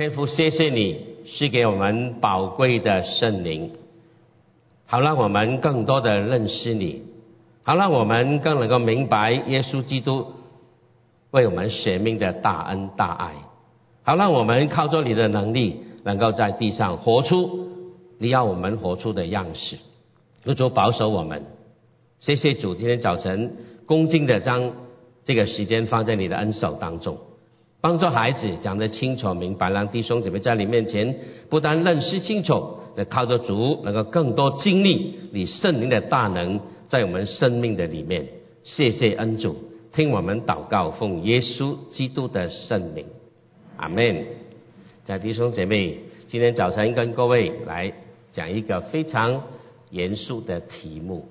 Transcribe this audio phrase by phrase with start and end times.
[0.00, 3.72] 天父，谢谢你是给我们宝贵的圣灵，
[4.86, 7.02] 好让我们更多的认识你，
[7.64, 10.26] 好让我们更能够明白耶稣基督
[11.32, 13.34] 为我们舍命的大恩大爱，
[14.02, 17.68] 好让我们靠着你的能力，能够在地上活出
[18.16, 19.76] 你要我们活出的样式。
[20.54, 21.44] 主保守我们，
[22.20, 23.54] 谢谢主，今天早晨
[23.84, 24.72] 恭敬的将
[25.24, 27.18] 这个时间放在你的恩手当中。
[27.80, 31.16] 帮助孩子讲得清楚明白，让弟兄姊妹在你面前
[31.48, 38.28] 不但认识清楚，也靠着主能够更多经历你圣灵的大能在我们生命的里面。
[38.64, 39.56] 谢谢恩主，
[39.92, 43.06] 听我们祷告，奉耶稣基督的圣名，
[43.78, 44.26] 阿门。
[45.06, 47.90] 在弟兄姐妹，今天早晨跟各位来
[48.30, 49.42] 讲一个非常
[49.88, 51.26] 严肃的题目：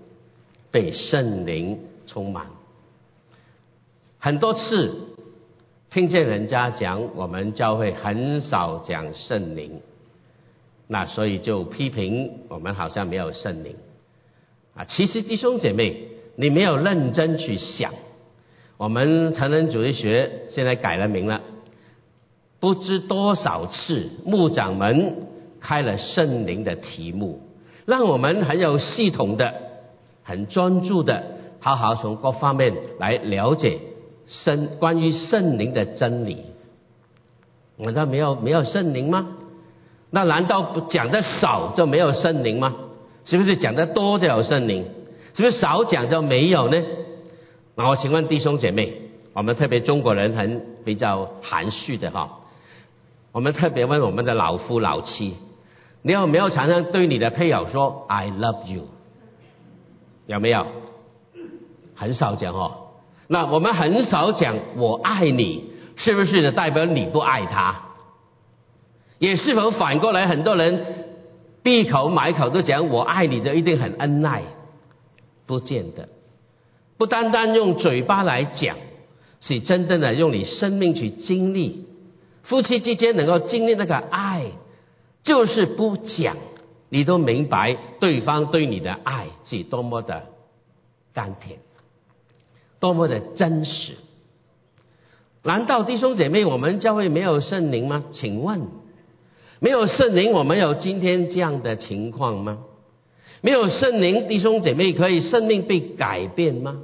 [0.72, 2.48] 被圣灵充满。
[4.18, 5.09] 很多次。
[5.92, 9.82] 听见人家讲我们教会很少讲圣灵，
[10.86, 13.76] 那所以就批评我们好像没有圣灵
[14.76, 14.86] 啊。
[14.86, 17.92] 其实弟兄姐妹，你没有认真去想，
[18.78, 21.42] 我们成人主义学现在改了名了，
[22.60, 25.16] 不知多少次牧长们
[25.60, 27.42] 开了圣灵的题目，
[27.88, 29.56] 让我们很有系统的、
[30.22, 31.24] 很专注的，
[31.60, 33.80] 好好从各方面来了解。
[34.30, 36.38] 圣关于圣灵的真理，
[37.78, 39.28] 难道没有没有圣灵吗？
[40.12, 42.76] 那难道不讲的少就没有圣灵吗？
[43.26, 44.86] 是不是讲的多就有圣灵？
[45.34, 46.84] 是不是少讲就没有呢？
[47.76, 48.94] 那我请问弟兄姐妹，
[49.34, 52.40] 我们特别中国人很比较含蓄的哈，
[53.32, 55.36] 我们特别问我们的老夫老妻，
[56.02, 58.84] 你有没有常常对你的配偶说 “I love you”？
[60.28, 60.68] 有没有？
[61.96, 62.89] 很少讲哦。
[63.32, 67.76] 那我们很少讲“我爱你”，是不是代表你不爱他？
[69.20, 71.06] 也是否反过来，很多人
[71.62, 74.42] 闭口埋口都讲“我爱你”，就一定很恩爱？
[75.46, 76.10] 不见得，
[76.98, 78.76] 不单单用嘴巴来讲，
[79.40, 81.86] 是真正的用你生命去经历。
[82.42, 84.46] 夫妻之间能够经历那个爱，
[85.24, 86.36] 就是不讲，
[86.90, 90.24] 你都明白对方对你的爱是多么的
[91.14, 91.60] 甘甜。
[92.80, 93.94] 多么的真实！
[95.44, 98.06] 难道弟兄姐妹，我们教会没有圣灵吗？
[98.12, 98.62] 请问，
[99.60, 102.60] 没有圣灵，我们有今天这样的情况吗？
[103.42, 106.82] 没有圣灵，弟兄姐妹可以生命被改变吗？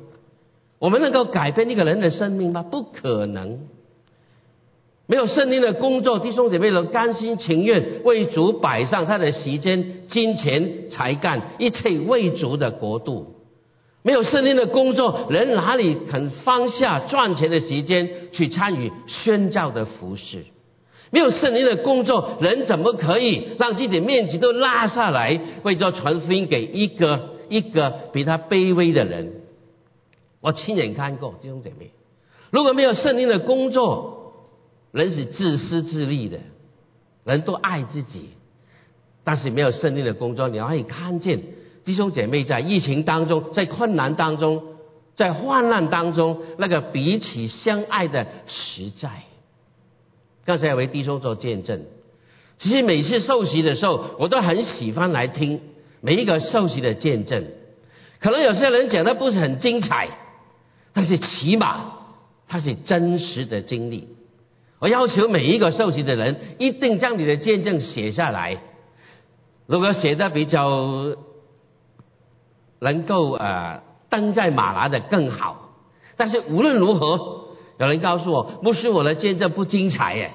[0.79, 2.63] 我们能够改变一个人的生命吗？
[2.63, 3.59] 不可能。
[5.07, 13.34] 没有圣灵的工作，弟兄姐妹能甘心情愿为主摆上他的时间、金钱、才干，一切为主的国度。
[14.05, 20.45] 没有圣灵的工作，人哪里肯放下赚钱的时间去参与宣教的服饰？
[21.09, 29.41] 没有圣灵的工作，人怎么可以让自己的面子都拉下来，为着传福音给一个一个比他卑微的人？
[30.39, 31.89] 我亲眼看过弟兄姐妹，
[32.51, 34.35] 如果没有圣灵的工作，
[34.91, 36.37] 人是自私自利的，
[37.23, 38.29] 人都爱自己，
[39.23, 41.41] 但是没有圣灵的工作，你可以看见。
[41.85, 44.63] 弟兄姐妹，在疫情当中，在困难当中，
[45.15, 49.09] 在患难当中，那个彼此相爱的实在。
[50.43, 51.83] 刚才有位弟兄做见证，
[52.57, 55.61] 其实每次受洗的时候，我都很喜欢来听
[56.01, 57.45] 每一个受洗的见证。
[58.19, 60.09] 可能有些人讲的不是很精彩，
[60.91, 61.91] 但是起码
[62.47, 64.07] 他是真实的经历。
[64.79, 68.57] 我要求每一个受洗的人，一定将你的见证写下来。
[69.67, 71.15] 如果写的比较……
[72.85, 73.81] 能够呃
[74.11, 75.71] 登在马拉的更好，
[76.15, 77.47] 但是无论如何，
[77.79, 80.31] 有人告诉我，不是我的见证不精彩耶。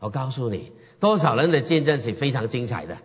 [0.00, 2.96] 我告诉你，多少人的见证是非常精彩的，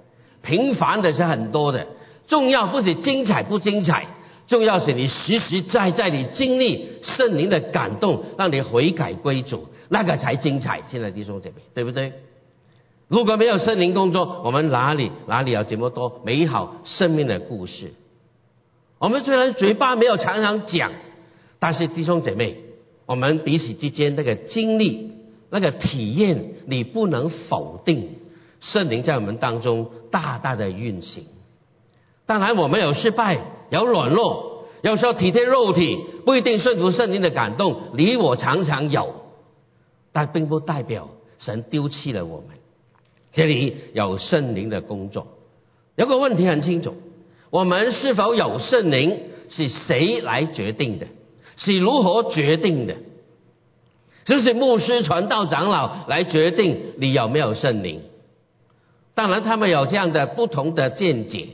[0.41, 1.85] 平凡的是很多的。
[2.27, 4.07] 重要不是精彩不精彩，
[4.47, 10.81] 重要是你实实在在你经历圣灵的感动，让你悔改归主，那个才精彩。
[10.87, 12.11] 现在弟兄姐妹，对不对？
[13.07, 17.93] 如果没有圣灵工作，我们哪里哪里有这么多美好生命的故事？
[18.99, 20.91] 我们虽然嘴巴没有常常讲，
[21.59, 22.57] 但是弟兄姐妹，
[23.05, 25.11] 我们彼此之间那个经历、
[25.49, 28.15] 那个体验，你不能否定
[28.59, 31.25] 圣灵在我们当中大大的运行。
[32.25, 33.39] 当然，我们有失败，
[33.69, 39.13] 有软弱，有时候体贴肉体，不一定顺服圣灵的感动，你我常常有，
[40.11, 42.49] 但并不代表神丢弃了我们。
[43.31, 45.27] 这里有圣灵的工作，
[45.95, 46.95] 有个问题很清楚。
[47.57, 49.19] 我们是否有圣灵，
[49.49, 51.07] 是谁来决定的？
[51.55, 52.93] 是如何决定的？
[54.25, 58.03] 就是牧师、传道、长老来决定你有没有圣灵。
[59.15, 61.47] 当然，他们有这样的不同的见解，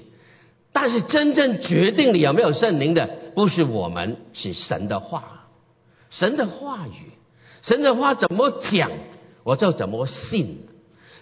[0.74, 5.46] 但是真正决定你有没有圣灵的，不是我们，是神的话。
[6.10, 7.14] 神的话语，
[7.62, 8.92] 神的话怎么讲，
[9.46, 10.68] 我就怎么信；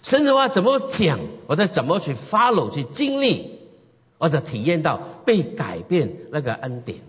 [0.02, 3.51] 神的话怎么讲，我就怎么去 follow 去经历，
[4.22, 7.00] 或者体验到被改变那个恩典，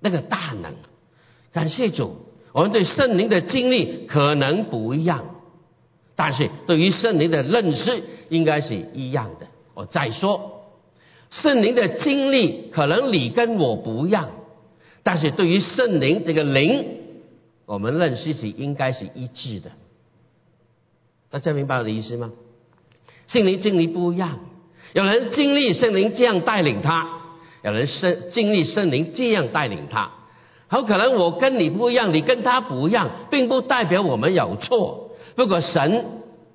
[0.00, 0.74] 那个大能。
[1.52, 2.16] 感谢主，
[2.52, 5.36] 我们对圣灵的经历可能不一样，
[6.16, 9.46] 但是对于圣灵的认识应该是一样的。
[9.74, 10.64] 我再说，
[11.30, 14.30] 圣灵的经历可能你跟我不一样，
[15.04, 16.96] 但是对于圣灵这个灵。
[17.64, 19.70] 我们认识是应该是一致的，
[21.30, 22.32] 大家明白我的意思吗？
[23.28, 24.40] 圣灵经历不一样，
[24.92, 27.08] 有人经历圣灵这样带领他，
[27.62, 30.10] 有人圣经历圣灵这样带领他。
[30.68, 35.10] 好，可能我跟你不一样，你跟他不一样，并不代表我们有错。
[35.34, 36.04] 不过神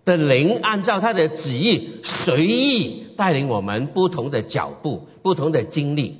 [0.04, 6.18] 的灵按照他的旨意随意带领我们不同的脚步、不同的经历，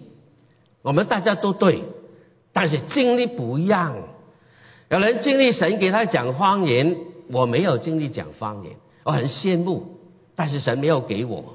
[0.82, 1.84] 我们大家都对，
[2.54, 3.96] 但是经历不一样。
[4.90, 6.96] 有人经历神给他讲方言，
[7.32, 8.74] 我没有经历讲方言，
[9.04, 9.84] 我很羡慕，
[10.36, 11.55] 但是神没有给我，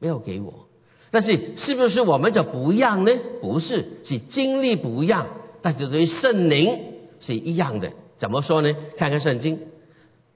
[0.00, 0.66] 没有给我。
[1.12, 3.12] 但是是不是我们就不一样呢？
[3.40, 5.26] 不是，是经历不一样，
[5.62, 6.76] 但是对于圣灵
[7.20, 7.92] 是一样的。
[8.18, 8.74] 怎么说呢？
[8.96, 9.58] 看看圣经，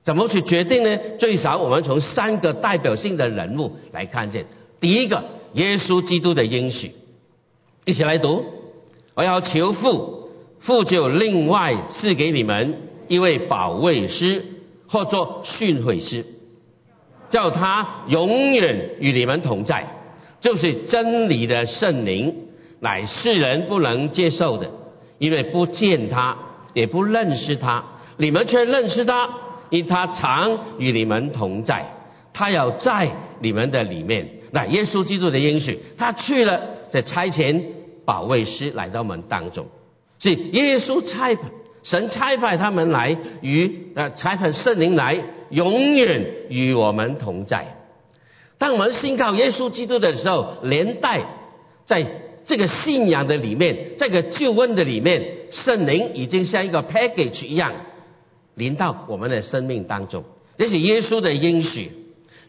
[0.04, 0.98] 怎么去决定呢？
[1.18, 4.46] 最少我们从三个代表性的人物来看见。
[4.78, 5.24] 第一个，
[5.54, 6.92] 耶稣基督的应许，
[7.84, 8.44] 一起来读。
[9.14, 10.22] 我要求父。
[10.60, 12.74] 父就另外赐给你们
[13.06, 14.42] 一位保卫师，
[14.88, 16.24] 或作训诲师，
[17.34, 19.84] 叫他永远与你们同在，
[20.40, 22.32] 就是真理的圣灵，
[22.78, 24.70] 乃世人不能接受的，
[25.18, 26.36] 因为不见他，
[26.74, 27.82] 也不认识他，
[28.18, 29.28] 你们却认识他，
[29.70, 31.84] 因他常与你们同在，
[32.32, 33.10] 他要在
[33.40, 34.28] 你们的里面。
[34.52, 36.60] 那耶稣基督的应许，他去了，
[36.92, 37.60] 在差遣
[38.04, 39.66] 保卫师来到我们当中。
[40.20, 41.42] 是耶稣差派，
[41.82, 45.20] 神差派他们来与呃差派圣灵来，
[45.54, 47.78] 永远与我们同在。
[48.58, 51.22] 当我们信靠耶稣基督的时候，连带
[51.86, 52.04] 在
[52.44, 57.72] 这个信仰的里面，这个救恩的里面，圣灵已经像一个 package 一样
[58.54, 60.24] 临到我们的生命当中。
[60.58, 61.90] 这是耶稣的应许，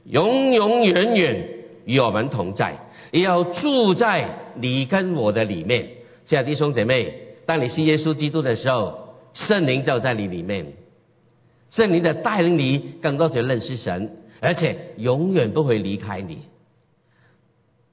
[0.06, 1.50] 永永远远
[1.86, 2.78] 与我们同在，
[3.12, 5.88] 也要住在你跟我的里面。
[6.26, 7.22] 亲爱的弟兄姐妹。
[7.48, 10.66] 当你信耶稣基督的时候，圣灵就在你里面，
[11.76, 16.40] 圣灵的带领你更多去认识神，而且永远不会离开你，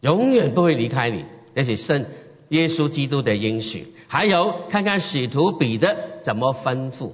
[0.01, 1.25] 永远不会离开你。
[1.55, 2.05] 这是圣
[2.51, 3.93] 耶稣基督的应许。
[4.07, 7.11] 还有，看看使徒彼得怎么吩咐，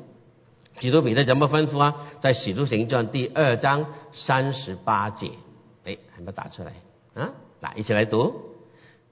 [0.80, 1.94] 使徒彼得怎么吩咐啊？
[2.20, 5.30] 在使徒行传第二章三十八节，
[5.84, 6.72] 哎，还没打出来
[7.14, 7.30] 啊？
[7.60, 8.34] 来，一起来读。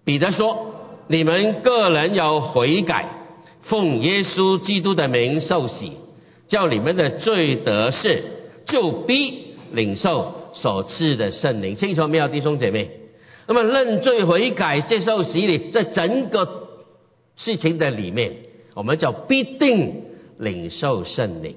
[0.04, 0.82] 彼得说。
[1.08, 3.06] 你们个人要悔改，
[3.62, 5.92] 奉耶稣基督的名受洗，
[6.48, 8.20] 叫你们的罪得赦，
[8.66, 11.76] 就必领受所赐的圣灵。
[11.76, 12.90] 清楚没有，弟兄姐妹？
[13.48, 16.68] 那么认罪悔改、接受洗礼，在整个
[17.36, 18.32] 事情的里面，
[18.74, 20.02] 我们就必定
[20.38, 21.54] 领受圣灵。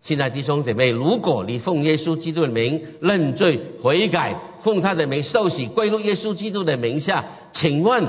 [0.00, 8.06] 现在弟兄姐妹，如果你奉耶稣基督的名认罪悔改，奉他的名受洗，归入耶稣基督的名下，请问？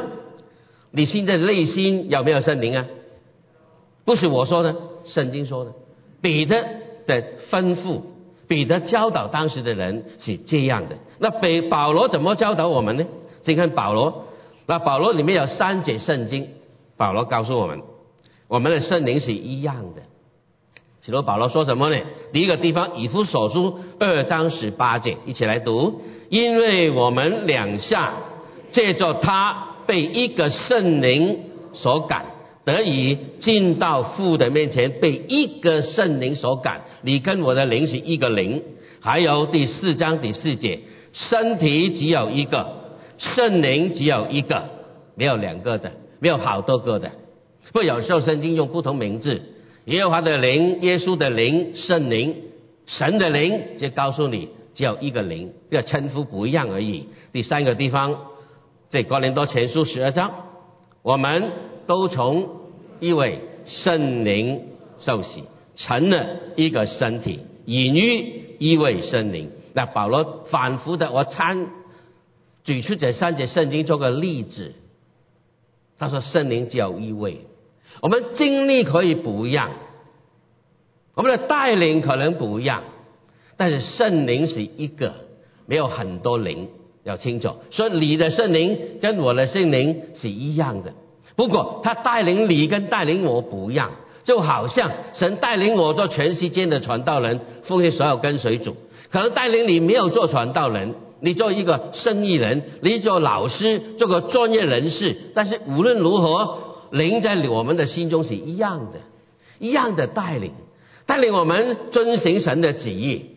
[0.91, 2.85] 你现在内心有没有圣灵啊？
[4.05, 4.75] 不是我说的，
[5.05, 5.71] 圣经说的。
[6.21, 6.63] 彼得
[7.07, 8.01] 的吩咐，
[8.47, 10.95] 彼得教导当时的人是这样的。
[11.19, 13.05] 那北保罗怎么教导我们呢？
[13.43, 14.25] 请看保罗，
[14.65, 16.47] 那保罗里面有三节圣经，
[16.97, 17.81] 保罗告诉我们，
[18.47, 20.01] 我们的圣灵是一样的。
[21.01, 22.01] 其中保罗说什么呢？
[22.31, 26.01] 第一个地方，以弗所书二章十八节，一起来读。
[26.29, 28.13] 因为我们两下
[28.71, 29.65] 借着他。
[29.89, 32.23] 被一个圣灵所感，
[32.69, 36.81] 得以进到父的面前，被一个圣灵所感。
[37.01, 38.61] 你跟我的灵是一个灵。
[38.99, 40.79] 还有第四章第四节，
[41.13, 42.67] 身体只有一个，
[43.17, 44.63] 圣灵只有一个，
[45.15, 47.11] 没有两个的，没有好多个的。
[47.73, 49.41] 不，有时候圣经用不同名字，
[49.85, 52.35] 耶和华的灵、耶稣的灵、圣灵、
[52.85, 57.05] 神的灵，就告诉你只有一个灵，这个称呼不一样而已。
[57.33, 58.15] 第三个地方。
[58.91, 60.31] 这哥林多前书十二章，
[61.03, 61.51] 我们
[61.85, 62.49] 都从
[62.99, 64.61] 一位圣灵
[64.97, 65.43] 受洗，
[65.75, 66.25] 成了
[66.55, 69.51] 一个身体，隐于一位圣灵。
[69.73, 71.67] 那保罗反复的，我参
[72.63, 74.73] 举出这三节圣经做个例子。
[75.97, 77.41] 他说圣灵只有一位，
[78.01, 79.71] 我们经历可以不一样，
[81.13, 82.83] 我们的带领可能不一样，
[83.57, 85.13] 但是圣灵是一个，
[85.65, 86.69] 没有很多灵，
[87.03, 87.55] 要清楚。
[87.71, 90.93] 所以你的圣灵跟我的圣灵是一样的，
[91.39, 93.91] 不过他带领你跟带领我不一样，
[94.25, 98.75] 就好像神带领我做全世界的传道人，奉献所有跟随主，
[99.09, 100.93] 可能带领你没有做传道人。
[101.21, 106.57] 你做一个生意人，你做老师，做个专业人士，但是无论如何，
[106.91, 108.99] 灵在我们的心中是一样的，
[109.59, 110.51] 一样的带领，
[111.05, 113.27] 带领我们遵行神的旨意。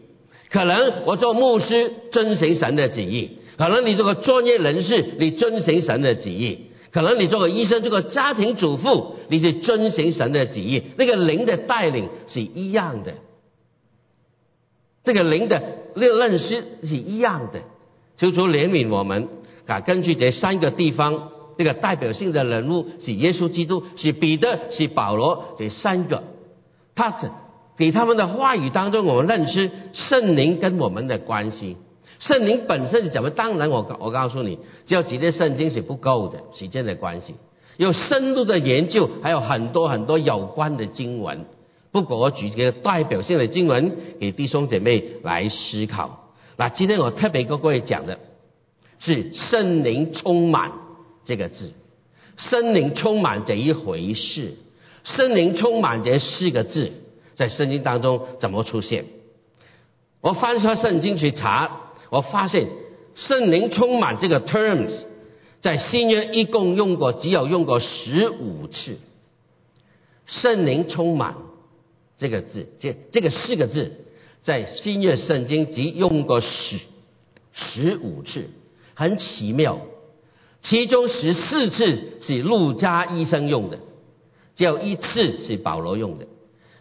[0.51, 6.59] 可能我做牧师遵行神的旨意，可能你做个专业人士，你遵行神的旨意，
[6.93, 10.83] 可能你做个医生，做个家庭主妇，你是遵行神的旨意。
[10.99, 13.15] 那个灵的带领是一样的，
[15.03, 15.63] 这个灵的
[15.95, 17.61] 那个认识是一样的。
[18.19, 19.27] 求主怜悯我们，
[19.67, 26.23] 啊，根据这三个地方，这个代表性的人物是耶稣基督，是彼得，是保罗，这三个，
[26.95, 27.17] 他
[27.75, 31.79] 给他们的话语当中，我们认识圣灵跟我们的关系。
[32.23, 33.31] 圣灵本身是怎么？
[33.31, 37.35] 当然，我我告诉你，只有几节圣经是不够的，时间的关系，
[37.79, 41.45] 有深入的研究，还有很多很多有关的经文。
[41.91, 46.31] 不过，我举几个代表性的经文给弟兄姐妹来思考。
[46.57, 48.21] 那今天我特别跟各位讲的
[49.01, 50.71] 是“圣灵充满”
[51.27, 51.73] 这个字
[52.39, 54.55] ，“圣灵充满”这一回事
[55.03, 56.93] ，“圣灵充满”这四个字
[57.35, 59.07] 在圣经当中怎么出现？
[60.21, 61.81] 我翻出圣经去查，
[62.13, 62.69] 我发现
[63.17, 64.93] “圣灵充满”这个 terms
[65.63, 68.99] 在新约一共用过，只有用过十五次。
[70.27, 71.37] “圣灵充满”
[72.19, 73.93] 这个字，这这个四个字。
[74.43, 76.81] 在新约圣经只用过十
[77.53, 78.51] 十五次，
[78.93, 79.79] 很奇妙。
[80.61, 83.79] 其中十四次是路加医生用的，
[84.55, 86.27] 只有一次是保罗用的。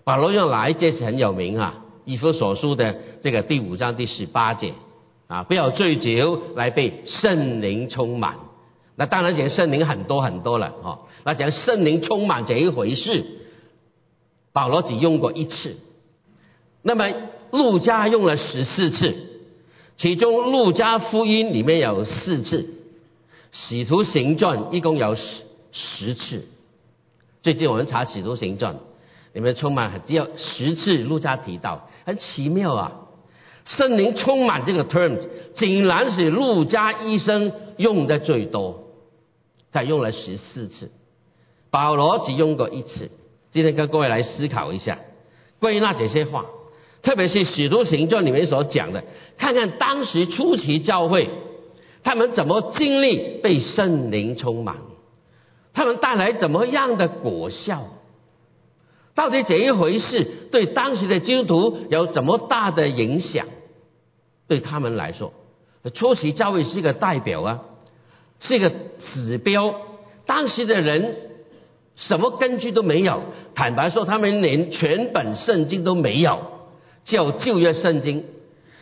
[0.04, 1.86] 保罗用哪一节是很有名啊？
[2.04, 4.74] 以弗所书的这个第五章第十八节
[5.32, 8.36] 啊，不要醉酒来被圣灵充满。
[8.96, 11.00] 那当然讲圣灵很多很多了哈。
[11.24, 13.26] 那讲圣灵充满这一回事，
[14.54, 15.78] 保罗只用过一次。
[16.84, 17.10] 那么。
[17.52, 19.14] 路加用了十四次，
[19.98, 22.66] 其中路加福音里面有四次，
[23.52, 26.46] 使徒行传一共有十十次。
[27.44, 28.78] 最近我们查使徒行传，
[29.34, 33.01] 里面充满只有十次路加提到，很奇妙啊！
[33.66, 35.22] 圣灵充满这个 terms，
[35.56, 38.84] 竟然是路加医生用的最多，
[39.72, 40.92] 才用了十四次，
[41.70, 43.10] 保罗只用过一次。
[43.52, 44.98] 今天跟各位来思考一下，
[45.60, 46.46] 关于那这些话。
[47.04, 49.04] 特别是《使徒行传》里面所讲的，
[49.36, 51.30] 看看当时初期教会，
[52.04, 54.76] 他们怎么经历被圣灵充满，
[55.74, 57.86] 他们带来怎么样的果效？
[59.22, 63.46] 到底这一回事对当时的基督徒有怎么大的影响？
[64.48, 65.32] 对他们来说，
[65.94, 67.62] 初期教会是一个代表啊，
[68.40, 68.72] 是一个
[69.14, 69.76] 指标。
[70.26, 71.18] 当时的人
[71.96, 73.22] 什么根据都没有，
[73.54, 76.40] 坦白说，他们连全本圣经都没有。
[77.06, 78.24] 叫旧约圣经，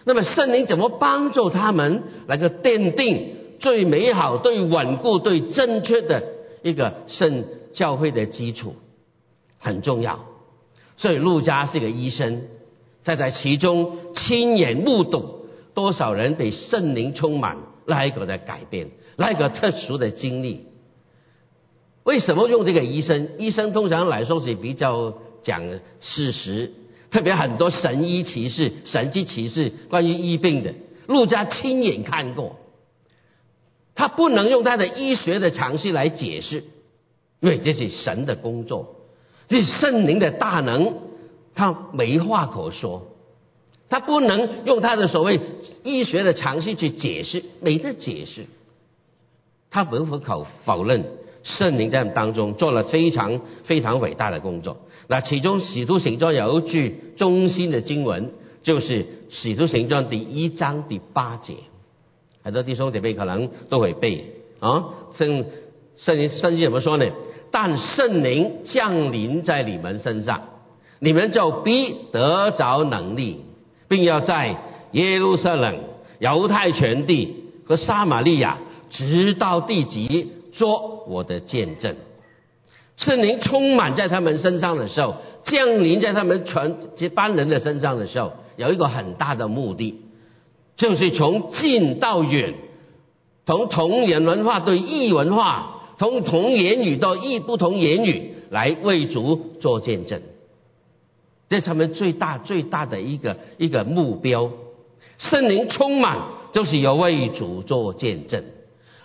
[0.05, 6.24] 那么圣灵怎么帮助他们来个奠定最美好、最稳固、最正确的
[6.63, 7.43] 一个圣
[7.74, 8.75] 教会的基础，
[9.60, 10.28] 很重要。
[11.00, 12.44] 所以陆家是个医生，
[13.01, 20.65] 在在其中亲眼目睹多少人被圣灵充满，那一个的改变，那一个特殊的经历。
[22.03, 23.29] 为什么用这个医生？
[23.38, 25.63] 医生通常来说是比较讲
[26.01, 26.74] 事实。
[27.10, 30.75] 特别很多神医骑士、神迹骑士，关于医病的，
[31.08, 32.58] 陆家亲眼看过。
[33.96, 36.63] 他不能用他的医学的常识来解释，
[37.39, 38.99] 因为这是神的工作，
[39.50, 40.94] 这圣灵的大能，
[41.56, 43.08] 他没话可说。
[43.89, 45.41] 他不能用他的所谓
[45.84, 48.46] 医学的常识去解释，没得解释。
[49.72, 51.03] 他无法否否认
[51.41, 54.77] 圣灵在当中做了非常非常伟大的工作。
[55.08, 61.56] 那其中《使徒行传》有一句中心的经文，就是《使徒行传》第一章第八节，
[62.44, 64.86] 很多弟兄姐妹可能都会背啊。
[65.13, 65.46] 圣
[65.98, 67.08] 圣经圣经怎么说呢？
[67.51, 70.41] 但圣灵降临在你们身上，
[71.00, 73.41] 你们就必得着能力，
[73.88, 74.56] 并要在
[74.91, 75.79] 耶路撒冷、
[76.20, 78.58] 犹太全地和撒玛利亚，
[78.89, 81.96] 直到地极，做我的见证。
[82.98, 85.15] 圣灵充满在他们身上的时候，
[85.46, 90.01] 降临在他们全这班人的身上的时候，有一个很大的目的，
[90.75, 92.56] 就是从近到远，
[93.46, 100.22] 从同源文化对异文化，从同言语到异不同言语来为主做见证。
[101.50, 104.50] 这是他们最大最大的一个一个目标。
[105.18, 106.18] 圣灵充满，
[106.53, 108.41] 就是有为主做见证；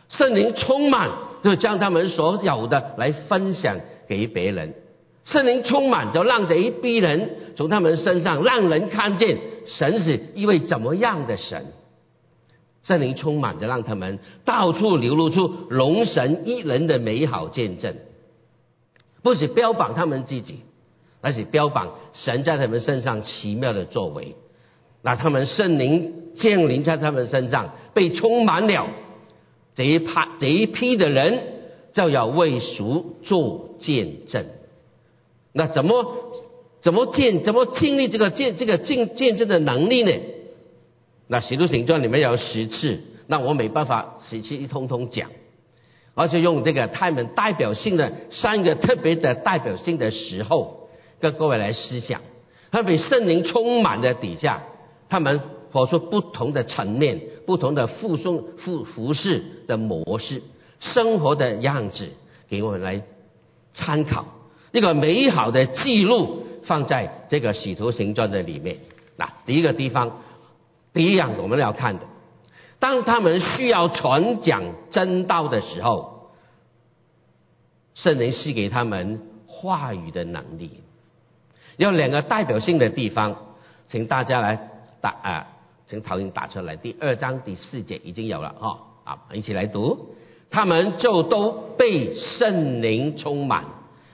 [0.09, 1.11] 圣灵充满，
[1.43, 4.73] 就将他们所有的来分享给别人。
[5.25, 9.37] 圣灵充满，就让这一批人从他们身上，让人看见
[9.67, 11.67] 神是一位怎么样的神。
[12.85, 17.97] 圣灵充满着，让他们到处流露出龙神一人的美好见证，
[19.23, 20.61] 不是标榜他们自己，
[21.21, 24.37] 而是标榜神在他们身上奇妙的作为。
[25.03, 28.89] 那他们圣灵降临在他们身上，被充满了
[29.75, 31.43] 这一派这一批的人，
[31.95, 34.45] 就要为赎做见证。
[35.53, 36.05] 那怎么
[36.83, 40.13] 怎么见怎么经历这个见这个见见证的能力呢？
[41.27, 45.31] 那《使徒行传》里面有十次，那我没办法十次一通通讲，
[46.15, 52.21] 而且用这个他们代表性的三个特别的代表性的时候，跟各位来思想，
[52.71, 54.63] 他被圣灵充满的底下，
[55.09, 55.41] 他们
[55.73, 60.43] 活出不同的层面、不同的附送服服饰的模式、
[60.79, 62.07] 生活的样子，
[62.51, 63.01] 给我们来
[63.73, 64.27] 参考
[64.73, 68.77] 一个美好的记录，放在这个《使徒行传》的里面。
[69.17, 70.21] 那第一个地方。
[70.95, 72.05] 第一样我们要看的，
[72.79, 76.31] 当他们需要传讲真道的时候，
[77.95, 80.71] 圣灵赐给他们话语的能力。
[81.77, 83.37] 有两个代表性的地方，
[83.89, 84.71] 请大家来
[85.01, 85.47] 打啊，
[85.89, 86.77] 请陶英打出来。
[86.77, 90.15] 第二章第四节已经有了哈啊，一起来读。
[90.49, 93.65] 他们就都被圣灵充满，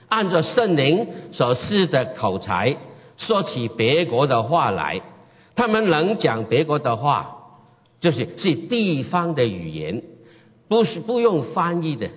[0.09, 2.75] 按照圣灵所赐的口才，
[3.17, 4.99] 说起别国的话来。
[5.55, 7.37] 他们能讲别国的话，
[7.99, 10.01] 就是是地方的语言，
[10.67, 12.09] 不是不用翻译的。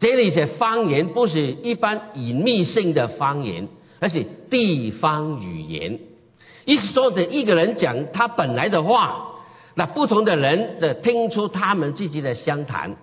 [0.00, 3.68] 这里的方言不是一般隐秘性的方言，
[4.00, 5.98] 而是地方语言。
[6.64, 9.34] 意思说的一个人讲他本来的话，
[9.74, 12.96] 那不同的人的听出他们自己的相谈。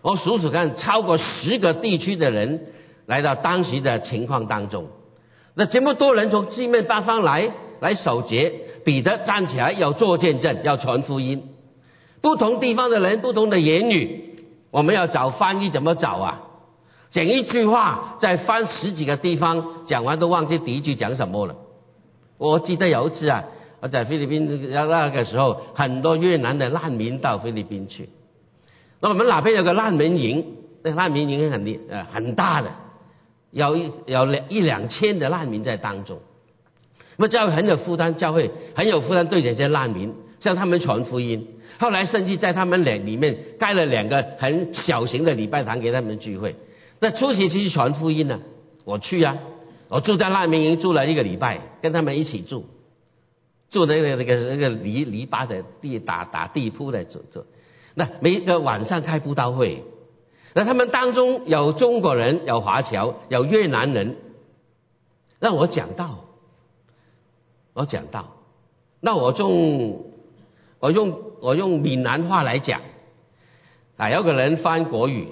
[0.00, 2.66] 我数数看，超过十个地区的人
[3.06, 4.86] 来到当时的情况当中，
[5.54, 8.52] 那这么多人从四面八方来来守节。
[8.84, 11.42] 彼得站起来要做见证，要传福音。
[12.20, 16.42] 不同地方的人，不同的言语，我们要找翻译，怎么找啊？
[17.10, 21.56] 讲一句话，再翻十几个地方，讲完都忘记第一句讲什么了。
[22.38, 23.44] 我记得有一次啊，
[23.80, 28.08] 我在菲律宾那个时候，很多越南的难民到菲律宾去。
[29.00, 30.44] 那我们那边有个难民营，
[30.82, 32.70] 那难民营很厉呃很大的，
[33.52, 36.18] 有一有两一两千的难民在当中。
[37.18, 41.48] 那么教会很有负担，教会很有负担对这些难民，向他们传福音。
[41.80, 46.54] 后来甚至在他们两里面盖了两个很小型的礼拜堂给他们聚会。
[47.00, 48.38] 那初期其实传福音呢，
[48.84, 49.36] 我去啊，
[49.88, 52.66] 我住在难民营住了一个礼拜，跟他们一起住，
[53.68, 57.44] 住的那个那个那个篱篱笆的地打打地铺的住住。
[57.96, 59.82] 那每一个晚上开布道会，
[60.54, 64.16] 那他们当中有中国人，有华侨，有越南人，
[65.40, 66.26] 让我讲道。
[67.78, 68.24] 我讲到，
[69.00, 70.04] 那我用
[70.80, 72.80] 我用我用闽南话来讲，
[73.96, 75.28] 啊，有个人翻国语，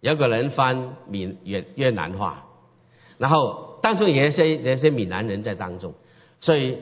[0.00, 2.46] 有个人翻闽越越南话，
[3.18, 5.92] 然后当中有一些有一些闽南人在当中，
[6.40, 6.78] 所以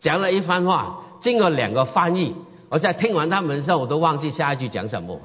[0.00, 2.34] 讲了一番话，经过两个翻译，
[2.70, 5.20] 我在听完他们的时候，我都忘记下一句讲什么，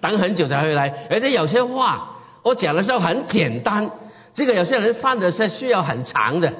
[0.00, 3.90] 等很久才回来，而且有些话我讲的时候很简单，
[4.32, 6.50] 这个有些人翻的是需要很长的。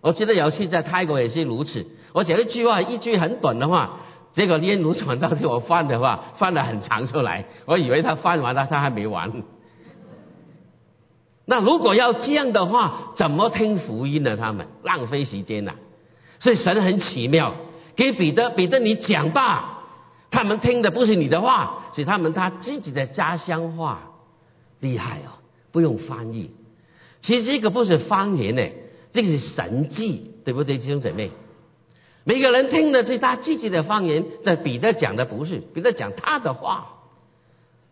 [0.00, 1.86] 我记得有次在泰国也是如此。
[2.12, 3.98] 我讲一句话，一句很短的话，
[4.32, 7.44] 结果念如传到替我翻的话，翻得很长出来。
[7.66, 9.32] 我以为他翻完了，他还没完。
[11.44, 14.36] 那如果要这样的话，怎么听福音呢？
[14.36, 15.72] 他们浪费时间呐。
[16.40, 17.54] 所以神很奇妙，
[17.96, 19.74] 给彼得，彼得你讲吧。
[20.30, 24.00] 他们听的不是你的话，是他们他自己的家乡话。
[24.80, 25.40] 厉害哦，
[25.72, 26.50] 不用翻译。
[27.22, 28.62] 其实这个不是方言呢。
[29.12, 31.30] 这个是神迹，对不对，弟兄姊妹？
[32.24, 36.94] 每个人听的是他自己的方言，在彼得讲的不是，彼得讲他的话。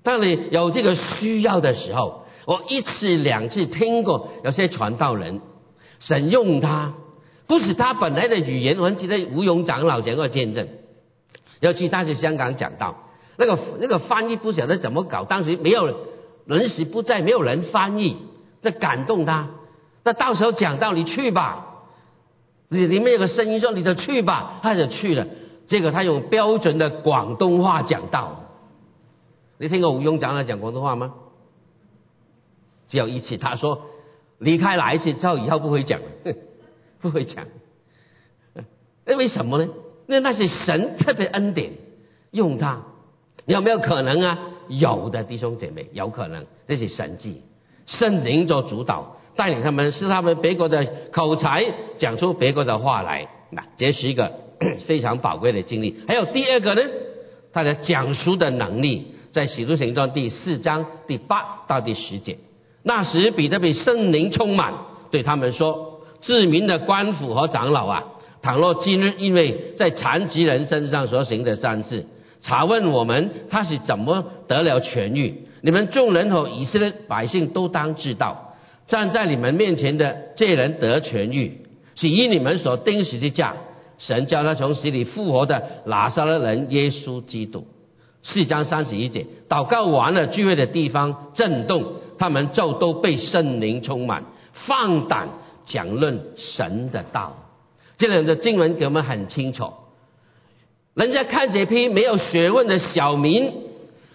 [0.02, 5.40] 当你有这个需要的时候，我一次两次听过有些传道人
[6.00, 6.92] 神用他，
[7.46, 8.78] 不是他本来的语言。
[8.78, 10.68] 我记得吴勇长老讲过见证，
[11.60, 15.96] 尤其他是香港讲道，那个那个翻译不晓得怎么搞，当时没有
[16.44, 18.18] 人时不在，没有人翻译，
[18.60, 19.48] 这感动他。
[20.06, 21.66] 那到时候讲道，你去吧。
[22.68, 25.26] 里里面有个声音说：“你就去吧。”他就去了。
[25.66, 28.40] 结果他用标准的广东话讲道。
[29.58, 31.12] 你听过吴庸长老讲广东话吗？
[32.86, 33.82] 只有一次，他说
[34.38, 36.06] ：“离开哪一次之后，以后不会讲了，
[37.02, 37.44] 不会讲。
[39.04, 39.68] 那为什么呢？
[40.06, 41.72] 那那是神特别恩典
[42.30, 42.80] 用他，
[43.46, 44.38] 有没有可能啊？
[44.68, 47.42] 有的弟兄姐妹，有可能，这是神迹，
[47.86, 51.64] 圣灵做主导，带领他们，是他们别国的口才，
[51.98, 53.28] 讲出别国的话来。
[53.50, 54.32] 那这是一个
[54.86, 55.94] 非常宝贵的经历。
[56.08, 56.82] 还有第二个呢，
[57.52, 62.38] 他的讲述的能力，在《使徒行传》第四章第八到第十节。
[62.82, 64.72] 那时彼得被圣灵充满，
[65.10, 68.04] 对他们说：“知名的官府和长老啊，
[68.42, 72.04] 倘若今日因为在残疾人身上所行的善事。”
[72.42, 75.34] 查问我们他是怎么得了痊愈？
[75.62, 78.45] 你们众人和以色列百姓都当知道，
[78.86, 81.60] 站在你们面前的这人得痊愈，
[81.94, 83.54] 是以你们所钉死的架，
[83.98, 87.66] 神叫他从死里复活的拿撒勒人耶稣基督。
[88.22, 91.84] 四章三十一节，祷告完了，聚会的地方震动，
[92.18, 95.28] 他们就都被圣灵充满，放胆
[95.64, 97.36] 讲论神的道。
[97.96, 99.72] 这两个经文给我们很清楚。
[100.94, 103.52] 人家看这批没有学问的小民，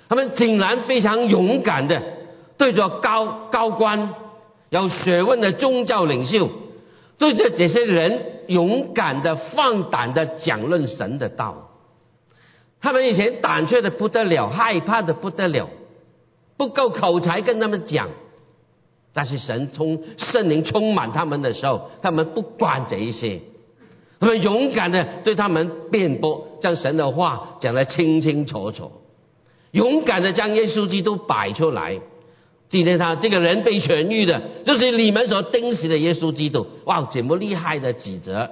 [0.10, 2.02] 他们竟然非常勇敢的
[2.58, 4.14] 对着高高官、
[4.72, 6.50] 有学问的宗教领袖，
[7.18, 11.72] 对着这些人勇敢的、放胆的讲论神的道。
[12.80, 15.68] 他们以前胆怯的不得了，害怕的不得了，
[16.56, 18.08] 不够口才跟他们讲。
[19.14, 23.42] 但是神充圣灵充满他们的时候，他们不管这一些。
[24.22, 28.90] 他们勇敢的对他们辩驳，将神的话讲得清清楚楚，
[29.72, 32.00] 勇敢的将耶稣基督摆出来。
[32.72, 36.66] 今天他这个人被痊愈的，就是你们所钉死的耶稣基督。
[36.86, 38.50] 哇，这么厉害的指责！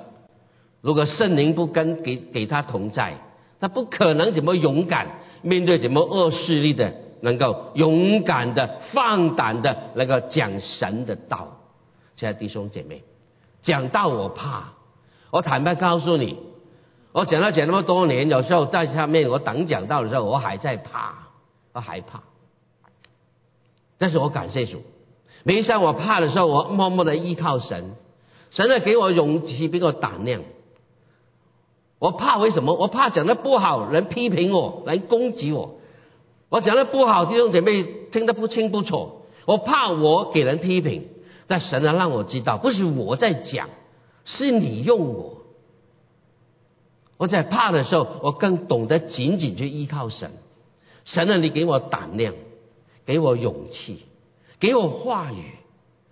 [0.82, 3.14] 如果圣灵不跟给给他同在，
[3.62, 5.08] 他不可能怎么勇敢
[5.42, 11.58] 面对怎么恶势力的，能够勇敢的、放胆的，能够讲神的道。
[12.18, 13.02] 亲爱的弟兄姐妹，
[13.62, 14.74] 讲道我怕。
[15.32, 16.38] 我坦白告诉你，
[17.14, 21.14] 我讲了讲那么多年，有时候在下面我等讲道的时候，我还在怕，
[21.72, 22.22] 我害怕。
[24.00, 24.82] 但是我感谢主，
[25.44, 27.92] 每一次我怕的时候，我默默的依靠神，
[28.50, 30.42] 神在给我勇气，给我胆量。
[32.00, 32.74] 我怕为什么？
[32.74, 35.76] 我怕讲的不好，人批评我，人攻击我。
[36.48, 39.22] 我讲的不好，弟兄姐妹听得不清不楚。
[39.46, 41.08] 我怕我给人批评，
[41.48, 43.70] 但神呢让我知道，不是我在讲。
[44.26, 45.38] 是你用我，
[47.18, 50.32] 我在怕的时候，我更懂得紧紧去依靠神。
[51.04, 52.34] 神啊，你给我胆量，
[53.10, 54.04] 给我勇气，
[54.60, 55.44] 给我话语，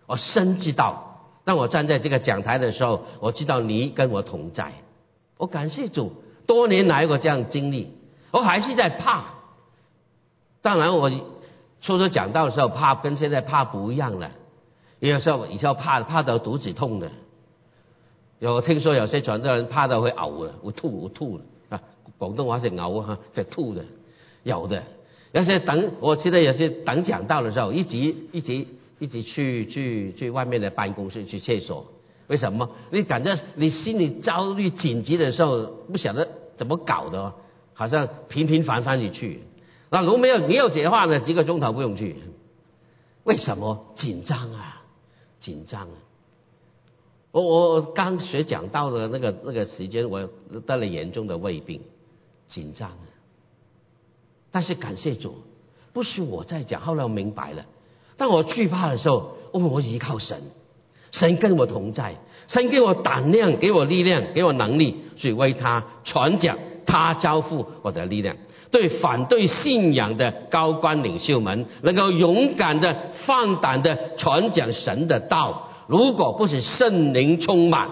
[0.07, 1.21] 我深知道。
[1.45, 4.73] 当我站在这个讲台的时候，我知道你跟我同在。
[5.37, 6.11] 我感谢主，
[6.47, 7.93] 多年来我这样经历，
[8.31, 9.25] 我还是在怕。
[10.63, 11.07] 当然，我
[11.81, 14.31] 初初讲到的时候，怕跟现在怕不一样了。
[14.97, 17.11] 有时候以前怕怕到肚子痛的。
[18.39, 21.79] 有听说有些传道人怕到会呕了，会吐会吐的啊！
[22.17, 23.85] 广东话是呕哈， 在吐的，
[24.41, 24.81] 有的。
[25.33, 27.97] 有些等，我记得有些等讲到的时候，一直
[28.31, 28.65] 一直
[28.99, 31.85] 一直去去去外面的办公室去厕所。
[32.27, 32.69] 为什么？
[32.91, 37.33] 你感觉你心里焦虑紧急的时候，不晓得怎么搞的，
[37.73, 39.41] 好像频频繁繁的去。
[39.89, 41.19] 那如果没有没有的话呢？
[41.19, 42.15] 几个钟头不用去。
[43.23, 43.93] 为什么？
[43.95, 44.81] 紧张啊，
[45.39, 45.95] 紧张啊！
[47.31, 50.29] 我我刚学讲到的那个那个时间，我
[50.65, 51.81] 得了严重的胃病，
[52.47, 53.07] 紧张啊。
[54.51, 55.35] 但是感谢主，
[55.93, 57.65] 不是我在讲，后来我明白了。
[58.17, 60.41] 当我惧怕的时候，我我依靠神，
[61.11, 62.15] 神跟我同在，
[62.47, 68.35] 神给我胆量，给我力量，给我能力，去为他传讲，他交付我的力量。
[68.69, 75.69] 对反对信仰的高官领袖们，能够勇敢的、放胆的传讲神的道。
[75.87, 77.87] 如果不是圣灵充满，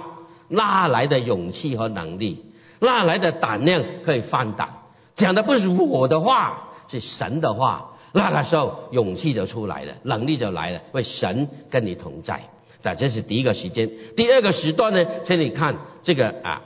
[0.50, 2.44] 哪来的勇气和能力？
[2.80, 4.68] 哪来的胆量可以放胆？
[5.16, 7.92] 讲的不是我的话，是神的话。
[8.14, 12.42] 那个时候勇气就出来了，能力就来了，为神跟你同在。
[12.82, 13.90] 那这是第一个时间。
[14.16, 15.06] 第二个时段呢？
[15.26, 16.62] 请你看这个啊，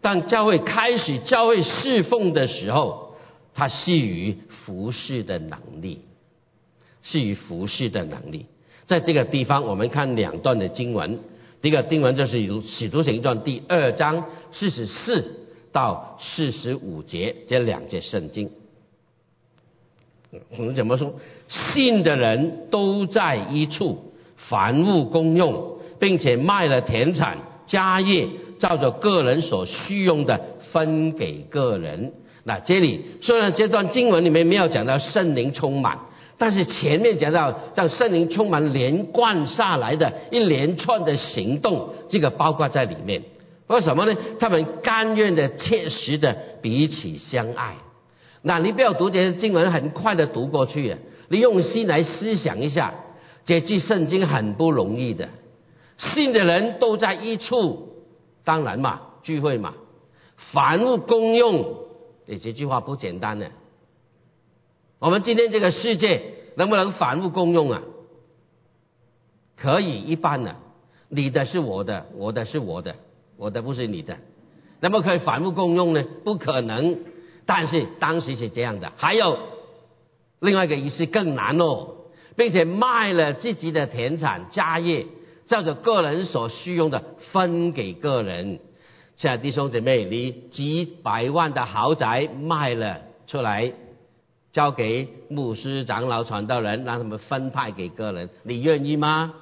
[0.00, 3.14] 当教会开始教会侍奉的时候，
[3.54, 6.00] 它系于服侍的能力，
[7.02, 8.46] 系于服侍的能力。
[8.86, 11.20] 在这个地方，我们看两段的经文。
[11.62, 15.43] 第一个经文就是《使徒行传》第二章四十四
[15.74, 18.48] 到四十五节这两节圣经。
[20.56, 21.12] 我们怎么说？
[21.48, 28.28] 信的人都在一处，凡物公用，并且卖了田产、家业，
[28.60, 32.12] 照着个人所需用的分给个人。
[32.44, 35.98] 那这里虽然这段经文里面没有讲到圣灵充满。
[36.36, 43.22] 但是前面讲到让圣灵充满连贯下来的一连串的行动，这个包括在里面。
[43.66, 44.16] 为什么呢？
[44.38, 47.76] 他们甘愿的、切实的彼此相爱。
[48.42, 50.94] 那你不要读这些经文，很快的读过去！
[51.28, 52.92] 你用心来思想一下，
[53.46, 55.28] 这句圣经很不容易的。
[55.96, 58.04] 信的人都在一处，
[58.44, 59.72] 当然嘛，聚会嘛，
[60.52, 61.76] 凡物公用，
[62.26, 63.46] 这这句话不简单呢。
[64.98, 66.20] 我们今天这个世界
[66.56, 67.82] 能不能凡物公用啊？
[69.56, 70.56] 可以，一般的，
[71.08, 72.94] 你的是我的，我的是我的，
[73.44, 74.16] 我的不是你的，
[74.80, 76.02] 怎么可以反复共用呢？
[76.24, 76.98] 不可能。
[77.44, 78.90] 但是当时是这样的。
[78.96, 79.38] 还有
[80.40, 81.88] 另外一个意思更难哦，
[82.36, 85.04] 并且卖了自己的田产家业，
[85.46, 88.60] 照着个人所需用的分给个人。
[89.16, 93.74] 亲爱弟兄姐妹，你几百万的豪宅卖了出来。
[94.52, 99.34] 交给牧师、长老、传道人，让他们分派给个人，你愿意吗？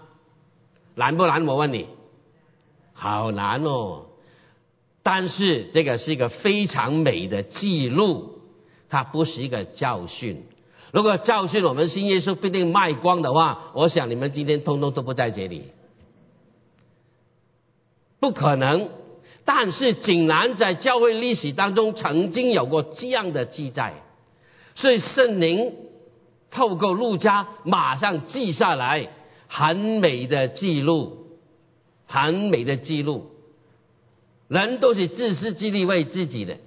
[0.97, 1.47] 难不难？
[1.47, 1.87] 我问你，
[2.93, 4.07] 好难哦。
[5.03, 8.39] 但是这个是一个非常美的记录，
[8.89, 10.45] 它不是一个教训。
[10.93, 15.65] 如果教训我们新耶稣必定卖光的话，我想你们今天通通都不在这里，
[18.21, 18.91] 不可能。
[19.45, 23.95] 但是竟然在教会历史当中曾经有过这样的记载。
[24.77, 25.75] 所以圣灵
[26.51, 29.09] 透过路加马上记下来，
[29.49, 31.22] 很美的记录，
[32.13, 33.31] 很美的记录。
[34.49, 36.59] 人都是自私自利为自己的，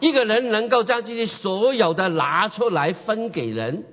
[0.00, 3.84] 一个人能够将自己所有的拿出来分给人，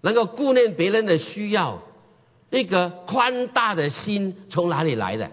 [0.00, 1.82] 能够顾念别人的需要，
[2.50, 5.30] 一个宽大的心从哪里来的？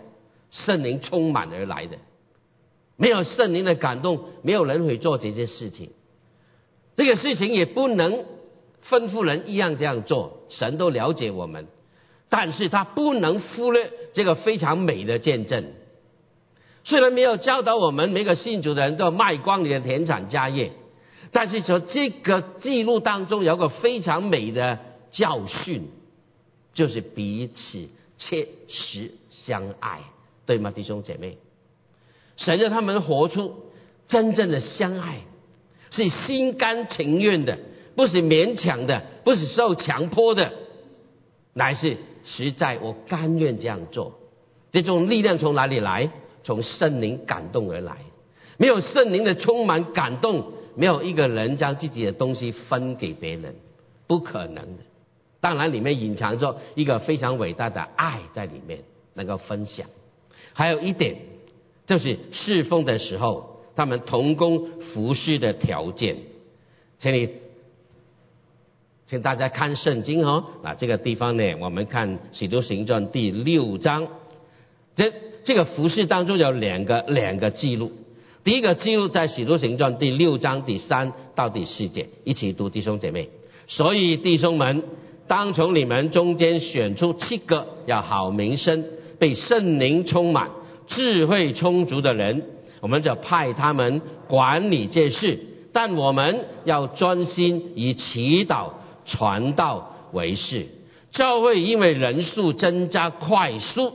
[0.51, 1.97] 圣灵充满而来的。
[2.95, 5.89] 没有圣灵的感动，没有人会做这件事情。
[6.95, 8.23] 这个事情也不能
[8.87, 11.67] 吩咐人一样这样做，神都了解我们，
[12.29, 15.63] 但是他不能忽略这个非常美的见证。
[16.83, 20.71] 虽然没有教导我们每个信主的人都要卖光你的田产家业，
[21.31, 24.79] 但是从这个记录当中有个非常美的
[25.11, 25.87] 教训，
[26.73, 29.99] 就是彼此切实相爱，
[30.47, 31.37] 对吗，弟兄姐妹？
[32.37, 33.53] 神让他们活出
[34.07, 35.19] 真正的相爱。
[35.89, 37.59] 是心甘情愿的，
[37.95, 40.51] 不是勉强的，不是受强迫的，
[41.53, 41.95] 乃是
[42.27, 44.19] 实在我甘愿这样做。
[44.71, 46.11] 这种力量从哪里来？
[46.43, 47.97] 从圣灵感动而来。
[48.57, 53.55] 没有圣灵的充满感动，没有一个人将自己的东西分给别人，
[54.05, 54.83] 不可能的。
[55.39, 58.79] 当然，里面隐藏着一个非常伟大的爱在里面，
[59.15, 59.87] 能够分享。
[60.53, 61.15] 还有一点，
[61.87, 63.55] 就是侍奉的时候。
[63.77, 66.17] 他们同工服侍的条件，
[66.97, 67.29] 请你，
[69.07, 70.43] 请大家看圣经哦。
[70.61, 74.05] 啊，这个地方呢，我们看《使徒行传》第六章，
[74.95, 75.13] 这
[75.45, 77.91] 这个服饰当中有两个两个记录。
[78.43, 83.29] 第一个记录在《使徒行传》第六章第三到第四节，一起读，弟兄姐妹。
[83.67, 84.83] 所以弟兄们，
[85.25, 88.83] 当从你们中间选出七个要好名声、
[89.17, 90.49] 被圣灵充满、
[90.87, 92.43] 智慧充足的人。
[92.79, 95.39] 我们就派他们管理这事，
[95.73, 98.69] 但我们要专心以祈祷、
[99.07, 100.67] 传道为事。
[101.11, 103.93] 教会因为人数增加快速，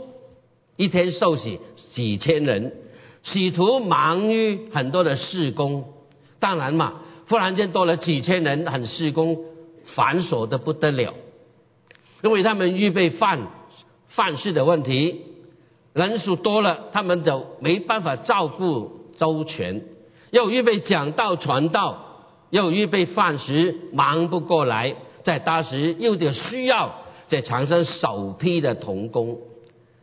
[0.77, 1.61] 一天受洗
[1.95, 2.73] 几千人，
[3.23, 5.85] 企图忙于很多的事工。
[6.41, 6.95] 当然嘛，
[7.29, 9.39] 忽然间多了几千人，很事工
[9.95, 11.15] 繁琐的不得了，
[12.23, 13.41] 因为他们预备饭
[14.09, 15.27] 饭事的问题。
[15.93, 19.83] 人数多了，他们就没办法照顾周全，
[20.31, 22.12] 要预备讲道传道，
[22.53, 24.95] 又预备饭食，忙不过来。
[25.25, 26.95] 在当时又得需要
[27.27, 29.39] 在长生首批的童工，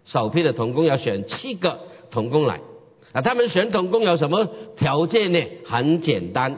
[0.03, 2.59] 首批的童工要选七个童工来。
[3.11, 5.39] 啊，他们选童工有什么条件呢？
[5.65, 6.57] 很简单，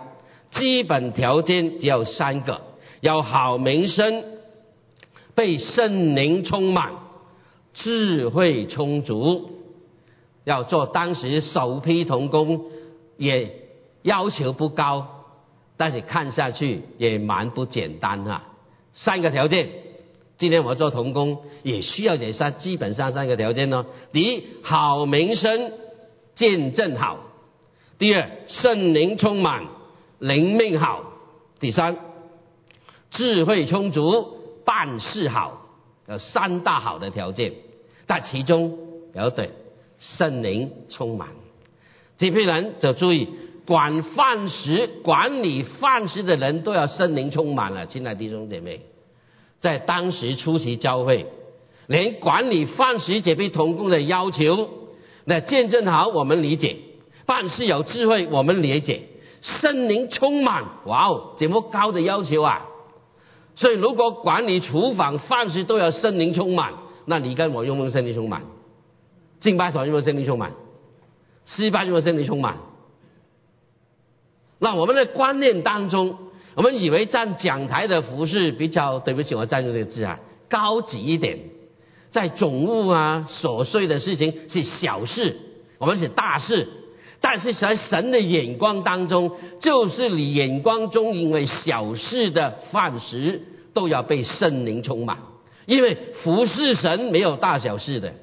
[0.52, 2.62] 基本条件只有三个：
[3.02, 4.24] 要好名声，
[5.36, 6.92] 被圣灵充满。
[7.74, 9.50] 智慧充足，
[10.44, 12.66] 要做当时首批童工，
[13.18, 13.68] 也
[14.04, 15.21] 要求不高，
[15.82, 18.44] 但是看下去也蛮不简单哈。
[18.94, 19.68] 三个条件，
[20.38, 23.84] 今天我做童工也需要这三，基本上三个条件哦。
[24.14, 25.74] 第一，好名声，
[26.36, 27.18] 见证好；
[27.98, 29.64] 第二，圣灵充满，
[30.20, 31.02] 灵命好；
[31.60, 31.98] 第三，
[33.10, 35.66] 智慧充足，办事好。
[36.08, 37.54] 有三大好的条件，
[38.06, 38.78] 但其中
[39.16, 39.50] 有对
[39.98, 41.30] 圣灵充满，
[42.20, 43.30] 这批人就注意
[43.66, 48.82] 管饭食、管理饭食的人都要圣灵充满了，亲爱的弟兄姐妹，
[49.60, 51.28] 在当时出席教会，
[51.88, 54.70] 连管理饭食姐妹同工的要求，
[55.26, 56.78] 那见证好我们理解，
[57.26, 59.04] 凡事有智慧我们理解，
[59.42, 62.68] 圣灵充满，哇哦，这么高的要求啊！
[63.56, 66.74] 所以如果管理厨房饭食都要圣灵充满，
[67.06, 68.42] 那你跟我用不用圣灵充满？
[69.40, 70.54] 敬拜团用不用圣灵充满？
[71.46, 72.58] 失败用不用圣灵充满？
[74.64, 76.16] 那我们的观念当中，
[76.54, 81.40] 我们以为站讲台的服饰比较，对不起，我站用这个字啊，高级一点。
[82.12, 85.36] 在总务啊，琐碎的事情是小事，
[85.80, 86.68] 我们是大事。
[87.22, 93.42] 但是在神的眼光当中，就是你眼光中因为小事的饭食
[93.74, 95.18] 都要被圣灵充满，
[95.66, 98.14] 因为服侍神没有大小事的，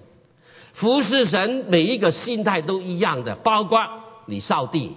[0.75, 3.81] 服侍神每一个心态都一样的，包括
[4.27, 4.93] 你扫地。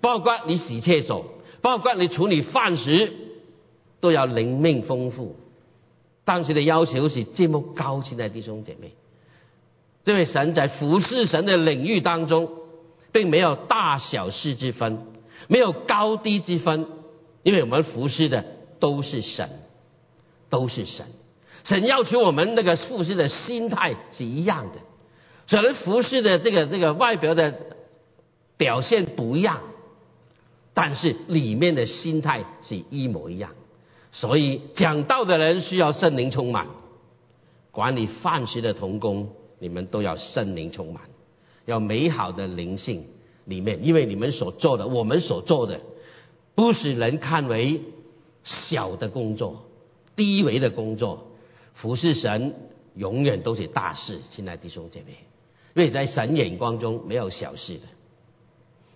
[0.00, 1.24] 包括你洗厕所，
[1.60, 3.12] 包括你处理饭食，
[4.00, 5.36] 都要灵命丰富。
[6.24, 8.92] 当时的要求是这么高，亲爱的弟兄姐妹，
[10.04, 12.50] 这位神在服侍神的领域当中，
[13.12, 15.06] 并没有大小事之分，
[15.48, 16.86] 没有高低之分，
[17.42, 18.44] 因为我们服侍的
[18.78, 19.48] 都是神，
[20.50, 21.06] 都是神。
[21.64, 24.80] 神要求我们那个服侍的心态是一样的，
[25.48, 27.54] 可能服侍的这个这个外表的
[28.56, 29.60] 表现不一样。
[30.80, 33.50] 但是里面的心态是一模一样，
[34.12, 36.68] 所以讲道的人需要圣灵充满，
[37.72, 41.02] 管理饭食的童工，你们都要圣灵充满，
[41.66, 43.04] 要美好的灵性
[43.46, 45.80] 里面，因为你们所做的，我们所做的，
[46.54, 47.82] 不是人看为
[48.44, 49.64] 小的工作、
[50.14, 51.26] 低微的工作，
[51.74, 52.54] 服侍神
[52.94, 55.16] 永远都是大事，亲爱弟兄姐妹，
[55.74, 57.88] 因为在神眼光中没有小事的。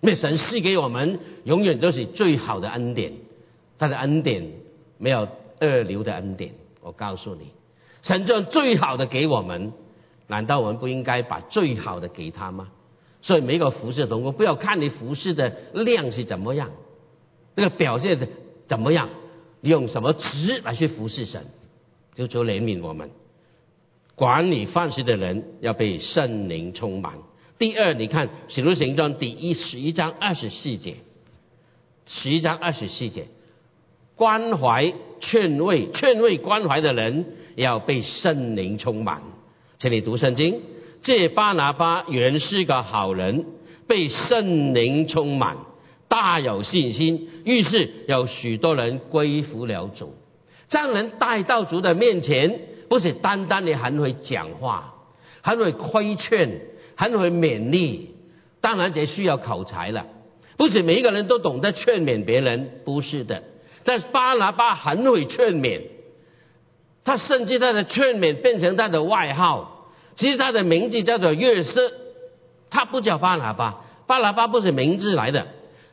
[0.05, 3.13] 那神赐给我们永远都是最好的恩典，
[3.79, 4.51] 他的恩典
[4.97, 5.29] 没有
[5.61, 6.51] 二流的恩典。
[6.81, 7.45] 我告诉你，
[8.01, 9.71] 神将最好的给我们，
[10.27, 12.67] 难道我们不应该把最好的给他吗？
[13.21, 16.69] 所以每个服侍的同工，不要看你服侍的量是怎么样，
[17.55, 18.27] 这个表现的
[18.67, 19.07] 怎么样，
[19.61, 21.45] 你用什么值来去服侍神，
[22.13, 23.09] 就求怜悯我们。
[24.15, 27.13] 管理饭食的人要被圣灵充满。
[27.63, 30.97] 第二，你看《使徒行传》第一十一章二十四节，
[32.05, 33.27] 十一章二十四节，
[34.17, 39.21] 关怀劝慰劝慰关怀的人要被圣灵充满。
[39.79, 40.59] 请你读圣经，
[41.03, 43.45] 这巴拿巴原是个好人，
[43.87, 45.55] 被圣灵充满，
[46.09, 50.13] 大有信心，于是有许多人归服了主。
[50.67, 54.95] 将人带到主的面前，不是单单的很会讲话，
[55.41, 56.72] 很会规劝。
[56.95, 58.15] 很会勉励，
[58.61, 60.05] 当然这需要口才了。
[60.57, 63.43] 不是每一个人都懂得劝勉别人，不是的。
[63.83, 65.81] 但是巴拿巴很会劝勉，
[67.03, 69.89] 他甚至他的劝勉变成他的外号。
[70.15, 71.91] 其实他的名字叫做约瑟，
[72.69, 75.47] 他不叫巴拿巴，巴拿巴不是名字来的，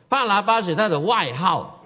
[0.09, 1.83] 巴拿巴是他的外号。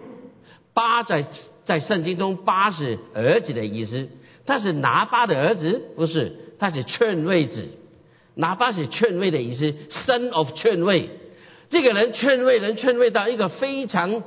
[0.73, 1.25] 巴在
[1.63, 4.09] 在圣经中，巴是儿子的意思，
[4.45, 7.69] 他是拿巴的儿子，不是，他是劝慰子。
[8.35, 11.09] 哪怕是劝慰的意思声 of 劝慰，
[11.69, 14.23] 这个人劝慰人，劝慰到一个非常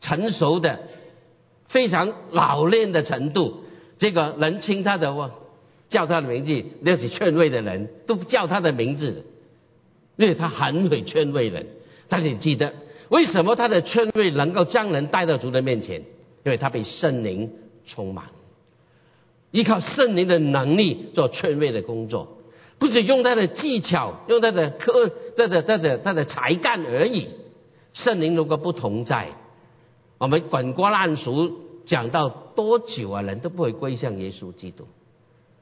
[0.00, 0.80] 成熟的、
[1.68, 3.64] 非常老练的程度。
[3.98, 5.30] 这个人称他的话，
[5.88, 9.24] 叫他的名字，那是劝慰的人，都不叫他的名字，
[10.16, 11.66] 因为他很会劝慰人。
[12.08, 12.74] 但是记得，
[13.08, 16.02] 为什么他的劝慰能够将人带到主的面前？
[16.44, 17.50] 因为他被圣灵
[17.86, 18.26] 充满，
[19.50, 22.37] 依靠圣灵的能力做劝慰的工作。
[22.78, 27.28] 不是用他的技巧，用他的科，这的这的他的才干而已。
[27.92, 29.30] 圣灵如果不同在，
[30.18, 31.50] 我们滚瓜烂熟
[31.86, 34.86] 讲到多久啊，人都不会归向耶稣基督。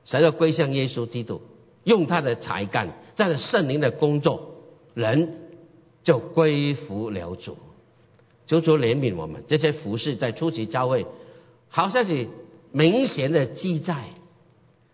[0.05, 1.41] 谁要归向耶稣基督？
[1.85, 4.55] 用他的才干，在圣灵的工作，
[4.93, 5.37] 人
[6.05, 7.57] 就归服了主。
[8.47, 11.07] 求主怜悯我们这些服饰在初期教会，
[11.69, 12.29] 好像是
[12.73, 14.05] 明显的记载，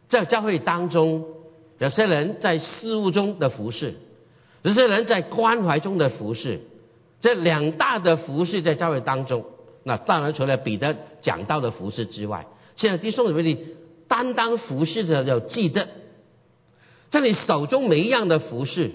[0.08, 1.24] 在教会当中。
[1.82, 3.94] 有些人在事物中的服侍，
[4.62, 6.60] 有些人在关怀中的服侍，
[7.20, 9.44] 这两大的服侍在教会当中。
[9.82, 13.66] 那当然除了彼得讲到的服侍之外，现在弟兄姊妹，你
[14.06, 15.88] 担当服侍者要记得，
[17.10, 18.92] 在你手中每一样的服侍，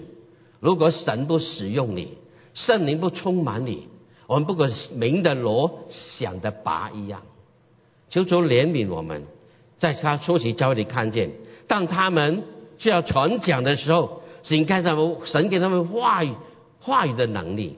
[0.58, 2.16] 如果神不使用你，
[2.54, 3.86] 圣灵不充满你，
[4.26, 7.20] 我们不管明的锣响的拔一样。
[8.08, 9.24] 求主怜悯我们，
[9.78, 11.32] 在他初期教会里看见，
[11.66, 12.44] 当他们。
[12.78, 16.32] 需要传讲的时候，神给他们，神给他们话语
[16.80, 17.76] 话语的能力。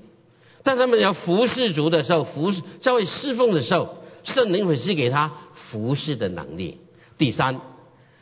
[0.63, 5.33] 当他们要服侍主的时候，服侍教会侍奉的时候，圣灵会赐给他
[5.71, 6.79] 服侍的能力。
[7.17, 7.61] 第三，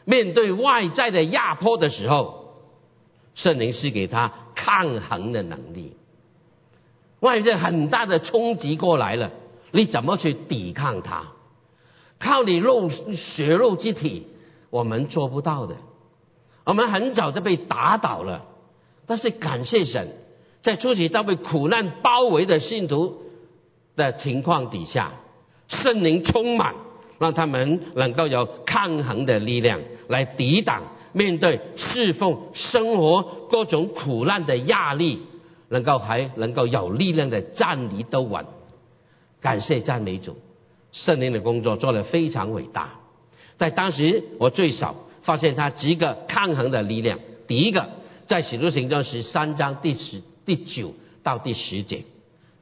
[0.05, 2.55] 面对外在的压迫的时候，
[3.35, 5.95] 圣灵是给他抗衡的能力。
[7.21, 9.33] 外在很大的冲击过来了，
[9.73, 11.25] 你怎么去抵抗它？
[12.21, 14.29] 靠你肉血肉之体，
[14.71, 15.75] 我们做不到的。
[16.69, 18.45] 我们很早就被打倒了，
[19.07, 20.07] 但是感谢神，
[20.61, 23.23] 在初期到被苦难包围的信徒
[23.97, 25.13] 的情况底下，
[25.69, 26.75] 圣灵充满，
[27.19, 30.83] 让他们能够有抗衡的力量来抵挡
[31.15, 35.23] 面对侍奉生活各种苦难的压力，
[35.71, 38.45] 能够还能够有力量的站立得稳。
[39.41, 40.37] 感谢赞美主。
[40.93, 42.91] 圣灵的工作做得非常伟大，
[43.57, 44.95] 在当时我最少
[45.29, 47.19] 发现他几个抗衡的力量。
[47.47, 47.87] 第一个，
[48.27, 52.03] 在使徒行传十三章第十、第九到第十节，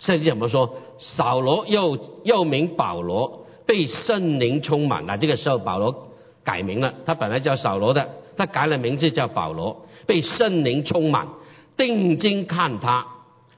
[0.01, 0.75] 圣经怎么说？
[0.99, 5.17] 扫罗又又名保罗，被圣灵充满了。
[5.17, 6.09] 这个时候保罗
[6.43, 11.29] 改名了，他本来叫扫罗的，他改了名字叫保罗，被圣灵充满，
[11.77, 13.07] 定睛看他，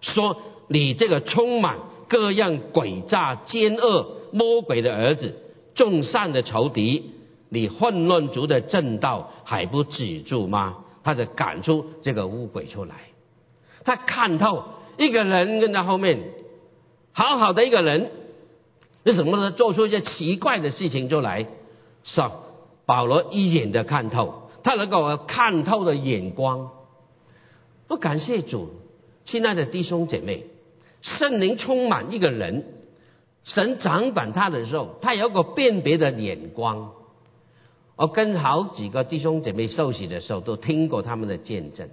[0.03, 0.37] 说
[0.69, 1.79] ：“你这个充满
[2.11, 5.35] 各样诡诈奸恶。”魔鬼的儿子，
[5.75, 7.15] 众善的仇敌，
[7.49, 10.85] 你混乱族的正道还不止住吗？
[11.03, 12.95] 他就赶出这个乌鬼出来。
[13.85, 14.65] 他看透
[14.99, 16.21] 一个人跟在后面，
[17.13, 18.11] 好好的一个人，
[19.05, 19.51] 为什么呢？
[19.51, 21.47] 做出一些奇怪的事情出来？
[22.05, 22.33] 上
[22.85, 26.71] 保罗一眼的看透，他能够看透的眼光。
[27.87, 28.71] 我感谢主，
[29.25, 30.45] 亲爱的弟兄姐妹，
[31.01, 32.65] 圣灵充满一个人。
[33.45, 36.93] 神掌管他的时候，他有个辨别的眼光。
[37.99, 41.89] 我跟好几个弟兄姐妹受洗的时候，都听过他们的见证。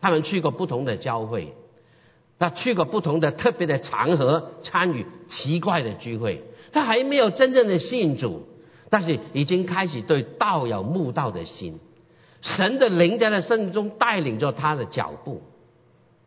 [0.00, 1.52] 他们去过不同的教会，
[2.38, 6.42] 他去过不同的特别的场合，参与奇怪的聚会。
[6.72, 8.44] 他还没有真正的信主，
[8.88, 11.78] 但是已经开始对道有慕道的心。
[12.40, 15.42] 神的灵在他生命中带领着他的脚步。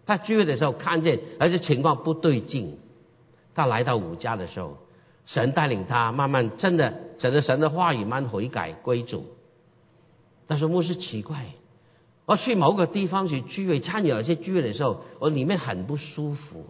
[0.05, 2.77] 他聚会的时候看见，而且情况不对劲。
[3.55, 4.77] 他来到五家的时候，
[5.27, 9.25] 神带领他慢慢真的，整个神的话语慢慢悔改归主。
[10.47, 11.45] 但是牧师奇怪，
[12.25, 16.65] 我去某个地方去聚会，参与一些聚会的时候，我里面很不舒服，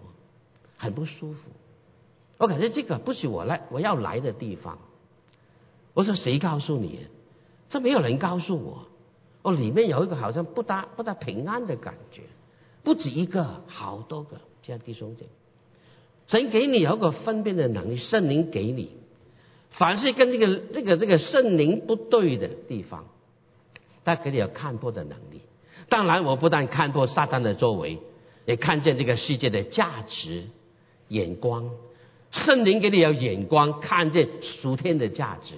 [0.75, 1.39] 很不舒服。
[2.39, 4.79] 我感觉这个不是我来我要来的地方。
[5.93, 7.05] 我说谁告诉你？
[7.69, 8.87] 这没有人告诉我。
[9.43, 12.23] 我里面有一个好像不大不大平安的感觉，
[12.83, 15.29] 不止一个，好多个，这弟兄姐妹。
[16.27, 18.89] 神给你有个分辨的能力，圣灵给你，
[19.71, 23.05] 凡是跟这个这个这个圣灵不对的地方，
[24.03, 25.41] 他给你有看破的能力。
[25.87, 27.99] 当然，我不但看破撒旦的作为，
[28.45, 30.43] 也看见这个世界的价值
[31.07, 31.69] 眼光。
[32.31, 35.53] 圣灵给你有眼光，看见属天的价值，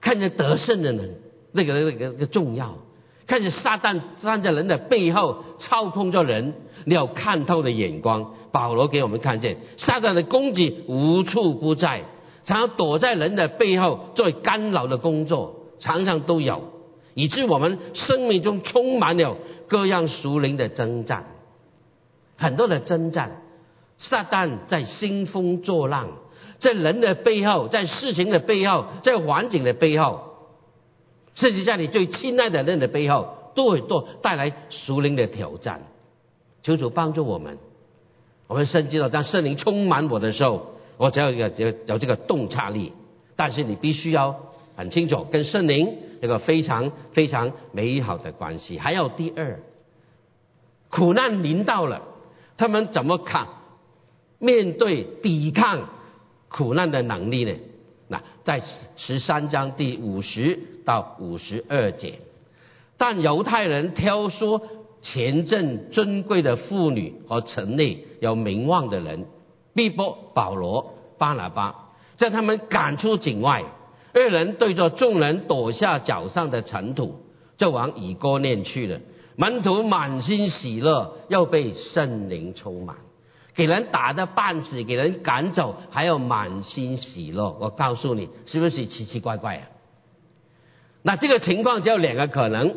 [0.00, 1.16] 看见得胜的人
[1.50, 2.78] 那个那个那个重要。
[3.26, 6.54] 看见撒旦站在人的背后操控着人，
[6.84, 8.34] 你有看透的眼光。
[8.52, 12.04] 保罗给我们看见，撒旦的攻击无处不在，
[12.44, 16.62] 常常躲在人的背后做干扰的工作，常常都有，
[17.14, 19.36] 以致我们生命中充满了
[19.66, 21.24] 各样属灵的征战，
[22.36, 23.38] 很多的征战。
[23.98, 26.08] 撒旦在兴风作浪，
[26.58, 30.22] 在人的背后，在事情的背后，在环境的背后。
[31.34, 35.82] 甚至在你最亲爱的人的背后，都会多带来属灵的挑战。
[36.62, 37.58] 求主帮助我们。
[38.52, 42.92] 我们圣经了，当圣灵充满我的时候，我只要有有有这个洞察力。
[43.34, 44.38] 但是你必须要
[44.76, 48.78] 很清楚，跟圣灵有个非常非常美好的关系。
[48.78, 49.58] 还有第二，
[50.90, 52.02] 苦难临到了，
[52.58, 53.46] 他们怎么看
[54.38, 55.88] 面对抵抗
[56.48, 57.54] 苦难的能力呢？
[58.08, 58.62] 那在
[58.96, 62.18] 十三章第五十到五十二节，
[62.98, 64.60] 但犹太人挑唆
[65.02, 69.26] 前阵尊贵的妇女和城内有名望的人，
[69.74, 71.74] 逼迫保罗、巴拿巴，
[72.16, 73.64] 将他们赶出境外。
[74.14, 77.16] 二人对着众人躲下脚上的尘土，
[77.56, 79.00] 就往以哥念去了。
[79.34, 82.96] 门徒满心喜乐，又被圣灵充满。
[83.54, 87.56] 给人打的半死，给人赶走，还要满心喜乐。
[87.60, 89.68] 我告诉你，是不是奇奇怪怪啊？
[91.02, 92.76] 那这个情况只有两个可能：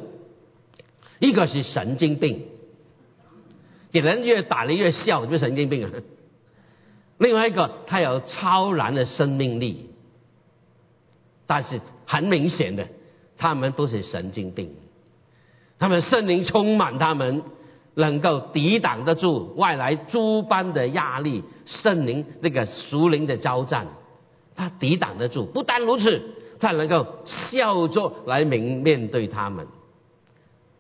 [1.20, 2.46] 一个是神经病，
[3.92, 5.92] 给人越打的越笑，就神经病啊；
[7.18, 9.90] 另外一个，他有超然的生命力，
[11.48, 12.88] 但是很明显的，
[13.38, 14.76] 他们不是神经病，
[15.80, 17.44] 他们圣灵充满他们，
[17.94, 23.88] 能够抵挡得住外来诸般的压力，圣灵那个属灵的交战，
[24.54, 25.46] 他抵挡得住。
[25.46, 26.22] 不单如此，
[26.60, 29.66] 他能够笑着来面面对他们，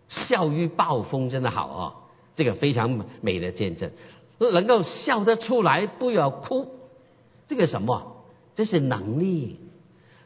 [0.09, 1.93] 笑于暴风真的好哦，
[2.35, 3.91] 这个非常美的见证，
[4.37, 6.67] 能够笑得出来，不要哭，
[7.47, 8.15] 这个什么？
[8.55, 9.59] 这是能力。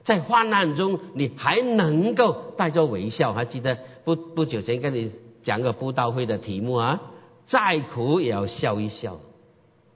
[0.04, 3.34] 在患难中，你还能够带着微笑。
[3.34, 5.12] 还记得不不久前跟你
[5.44, 7.02] 讲个布道会的题目啊？
[7.48, 9.20] 再苦也要笑一笑。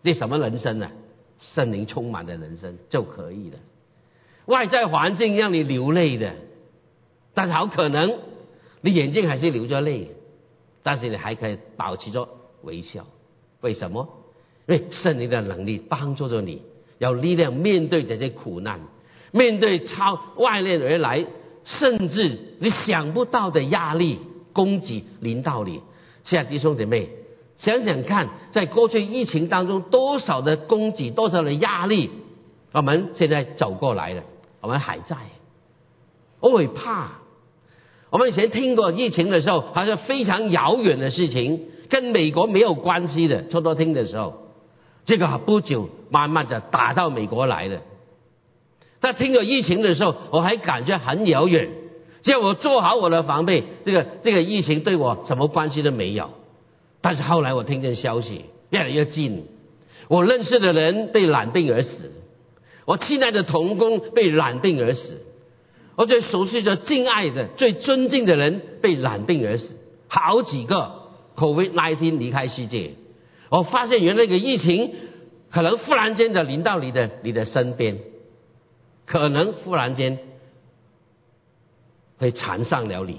[0.03, 0.91] 这什么人生呢？
[1.39, 3.57] 圣灵充满的人生就可以了。
[4.45, 6.33] 外在环境让你流泪的，
[7.33, 8.19] 但好可能
[8.85, 10.09] 你眼睛还是流着泪，
[10.83, 12.27] 但是你还可以保持着
[12.63, 13.05] 微笑。
[13.61, 14.05] 为什么？
[14.67, 16.61] 因为圣灵的能力帮助着你，
[16.97, 18.81] 有力量面对这些苦难。
[19.31, 21.25] 面对超外面而来，
[21.63, 24.19] 甚至你想不到的压力
[24.51, 25.81] 攻击临到你，
[26.25, 27.09] 亲爱的弟兄姐妹，
[27.57, 32.11] 想想看，在过去疫情当中，多少的攻击，多少的压力，
[32.73, 34.21] 我们现在走过来了，
[34.59, 35.15] 我们还在，
[36.41, 37.22] 我会怕。
[38.13, 43.47] 我们以前听过疫情的时候，好像非常遥远的事情，跟美国没有关系的。
[43.47, 44.51] 初初听的时候，
[45.03, 47.81] 这个不久慢慢的打到美国来了。
[49.01, 51.71] 在听了疫情的时候，我还感觉很遥远，
[52.21, 56.29] 叫我做好我的防备，这个这个疫情对我什么关系都没有。
[57.01, 59.47] 但是后来我听见消息越来越近，
[60.07, 62.11] 我认识的人被染病而死，
[62.85, 65.19] 我亲爱的童工被染病而死，
[65.95, 69.75] 我最熟悉的、敬爱的、最尊敬的人被染病而死，
[70.07, 72.91] 好几个 COVID-19 离开世界。
[73.49, 74.93] 我发现原来那个疫情
[75.51, 77.97] 可能忽然间的临到你的你的身边。
[79.05, 80.17] 可能忽然间
[82.17, 83.17] 会缠上了你，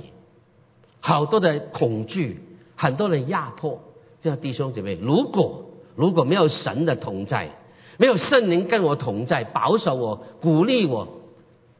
[1.01, 2.41] 好多的恐惧，
[2.75, 3.79] 很多的压迫。
[4.22, 7.51] 这样弟兄姐妹，如果如果没有神的同在，
[7.99, 11.07] 没有圣灵跟我同在，保守我，鼓励我，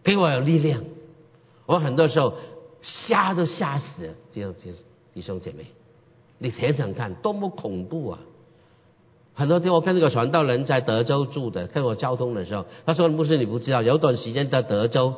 [0.05, 0.85] 给我有力量，
[1.67, 2.35] 我很多时候
[2.83, 4.13] 吓都吓死了。
[4.31, 4.71] 这样，这
[5.15, 5.65] 弟兄姐妹，
[6.39, 8.21] 你想想看，多么恐怖啊！
[9.37, 15.15] 很多天，我跟那个传道人在德州住的，跟我交通的时候，他说：“牧师，你不知道，有段时间在德州，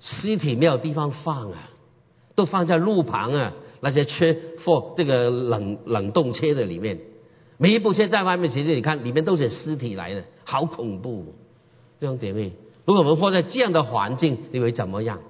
[0.00, 1.70] 尸体没有地方放啊，
[2.34, 4.34] 都放在路旁啊，那些车
[4.64, 6.98] 货这个冷冷冻车的里面，
[7.58, 11.34] 每一部车在外面，其实你看里面都是尸体来的，好恐怖。”
[12.00, 12.52] 弟兄姐妹，
[12.84, 15.20] 如果我们放在这样的环境，你会怎么样？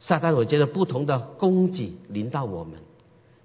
[0.00, 2.78] 撒旦我觉得不同的攻击临到我们，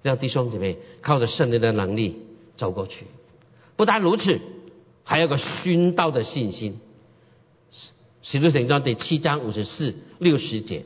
[0.02, 2.22] 让弟兄姐妹靠着圣灵的能力
[2.56, 3.06] 走过去。
[3.76, 4.40] 不单如此，
[5.04, 6.80] 还有个殉道的信心。
[8.22, 10.84] 使使徒行传第七章五十四六十节，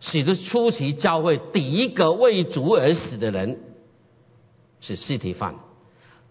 [0.00, 3.60] 使徒初期教会第一个为主而死的人
[4.80, 5.54] 是尸体犯。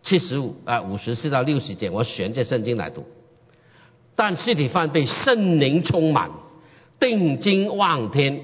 [0.02, 3.06] 七十五啊五十四到六十节，我选这圣经来读。
[4.16, 6.30] 但尸体犯被圣灵充满，
[6.99, 8.41] 定睛望天，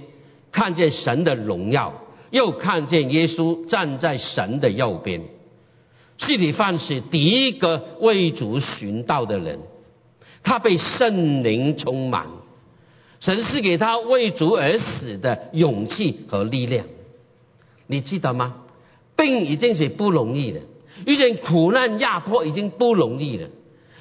[0.52, 1.94] 看见神的荣耀，
[2.32, 5.22] 又看见耶稣站在神的右边。
[6.18, 9.60] 具体范是第一个为主寻道的人，
[10.44, 12.26] 他被圣灵充满，
[13.20, 16.86] 神是给他为主而死的勇气和力量。
[17.88, 18.56] 你记得吗？
[19.16, 20.62] 病已经是不容易的，
[21.06, 23.48] 遇见苦难压迫已经不容易了，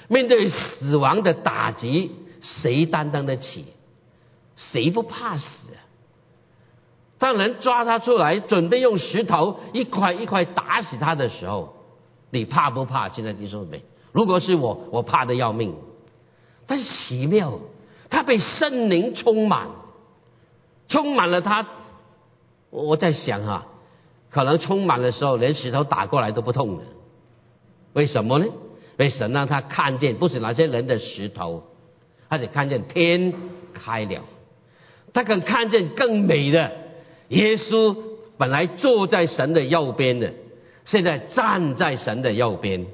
[0.09, 3.67] 面对死亡的打击，谁担当得起？
[4.57, 5.45] 谁不怕死？
[7.19, 11.75] 当人抓他出来，准备用石头一块一块打死他的时候。
[12.31, 13.09] 你怕不怕？
[13.09, 13.83] 现在你说没，
[14.13, 15.75] 如果是我，我怕的要命。
[16.67, 17.59] 但是奇妙，
[18.11, 19.69] 他被圣灵充满，
[20.89, 21.67] 充满了他。
[22.71, 23.67] 我在想哈，
[24.31, 26.85] 可能充满的时候，连石头打过来都不痛的。
[27.95, 28.47] 为什么呢？
[28.99, 31.63] 被神让他看见，不是那些人的石头，
[32.27, 33.33] 而且看见天
[33.73, 34.25] 开了，
[35.13, 36.73] 他更看见更美的
[37.29, 37.97] 耶稣，
[38.37, 40.35] 本来坐在神的右边的。
[40.85, 42.87] 现在站在神的右边，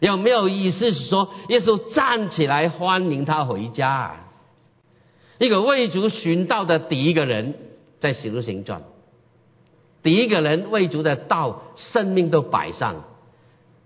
[0.00, 0.92] 有没有意思？
[0.92, 4.16] 是说耶稣站起来欢迎他回家。
[5.38, 7.54] 一个为主寻道的第一个人，
[7.98, 8.82] 在使徒行传，
[10.02, 13.04] 第一个人为主的道，生命都摆上。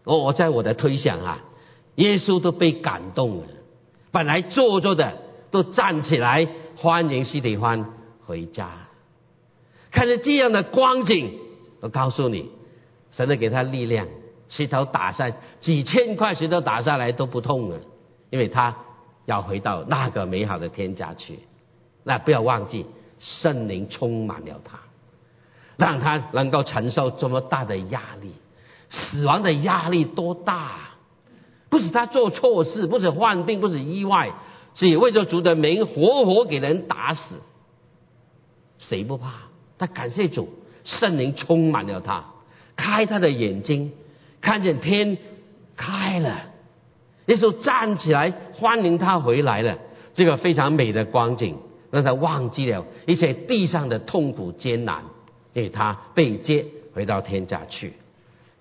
[0.08, 1.44] 我我在我的推想啊，
[1.96, 3.44] 耶稣都被感动了，
[4.10, 5.18] 本来坐着的
[5.50, 7.84] 都站起来欢迎西提欢
[8.24, 8.70] 回家。
[9.90, 11.38] 看着这样的光景，
[11.80, 12.50] 我告诉你。
[13.10, 14.06] 神的给他力量，
[14.48, 15.30] 石头打下
[15.60, 17.78] 几千块石头打下来都不痛了，
[18.30, 18.74] 因为他
[19.26, 21.38] 要回到那个美好的天家去。
[22.04, 22.86] 那不要忘记，
[23.18, 24.78] 圣灵充满了他。
[25.76, 28.32] 让他能够承受这么大的压力，
[28.90, 30.72] 死亡的压力多大？
[31.70, 34.32] 不是他做错事，不是患病，不是意外，
[34.74, 37.34] 是为着主的名活活给人打死，
[38.78, 39.32] 谁不怕？
[39.76, 40.48] 他感谢主，
[40.84, 42.24] 圣灵充满了他，
[42.74, 43.92] 开他的眼睛，
[44.40, 45.18] 看见天
[45.76, 46.40] 开了，
[47.26, 49.76] 那时候站起来欢迎他回来了，
[50.14, 51.58] 这个非常美的光景，
[51.90, 55.04] 让他忘记了一切地上的痛苦艰难，
[55.52, 56.64] 给他被接
[56.94, 57.92] 回到天家去。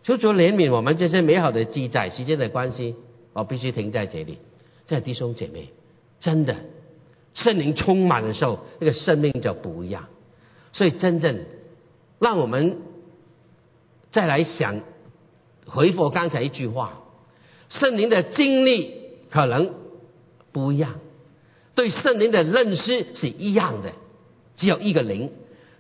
[0.08, 2.10] 求主怜悯我们这些美好的记载。
[2.10, 2.96] 时间的关系，
[3.34, 4.38] 我必须停在这里。
[4.86, 5.68] 在弟兄姐妹，
[6.22, 6.56] 真的
[7.34, 10.08] 圣灵充满的时候，那个生命就不一样。
[10.72, 11.44] 所以真正
[12.20, 12.78] 让我们
[14.14, 14.80] 再来想，
[15.66, 17.04] 回复刚才一句话：
[17.68, 18.94] 圣灵的经历
[19.30, 19.74] 可能
[20.54, 21.02] 不一样，
[21.76, 23.92] 对圣灵的认识是一样的，
[24.56, 25.30] 只有一个灵。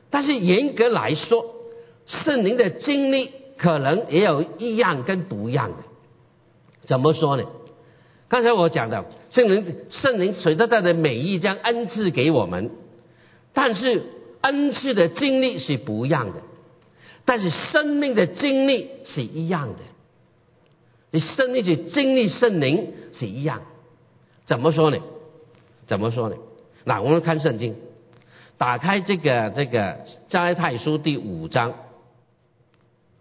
[0.10, 1.46] 但是严格来说，
[2.06, 3.32] 圣灵的经历。
[3.58, 5.78] 可能也有一样跟不一样的，
[6.84, 7.44] 怎么说呢？
[8.30, 12.70] 刚才我讲的圣灵，圣灵随着他的美意将恩赐给我们，
[13.54, 14.04] 但是
[14.42, 16.42] 恩赐的经历是不一样的，
[17.26, 19.80] 但是生命的经历是一样的。
[21.10, 23.62] 你生命去经历圣灵是一样，
[24.46, 24.98] 怎么说呢？
[25.88, 26.36] 怎么说呢？
[26.84, 27.76] 那我们看圣经，
[28.58, 30.00] 打开这个这个
[30.30, 31.74] 加太书第五章。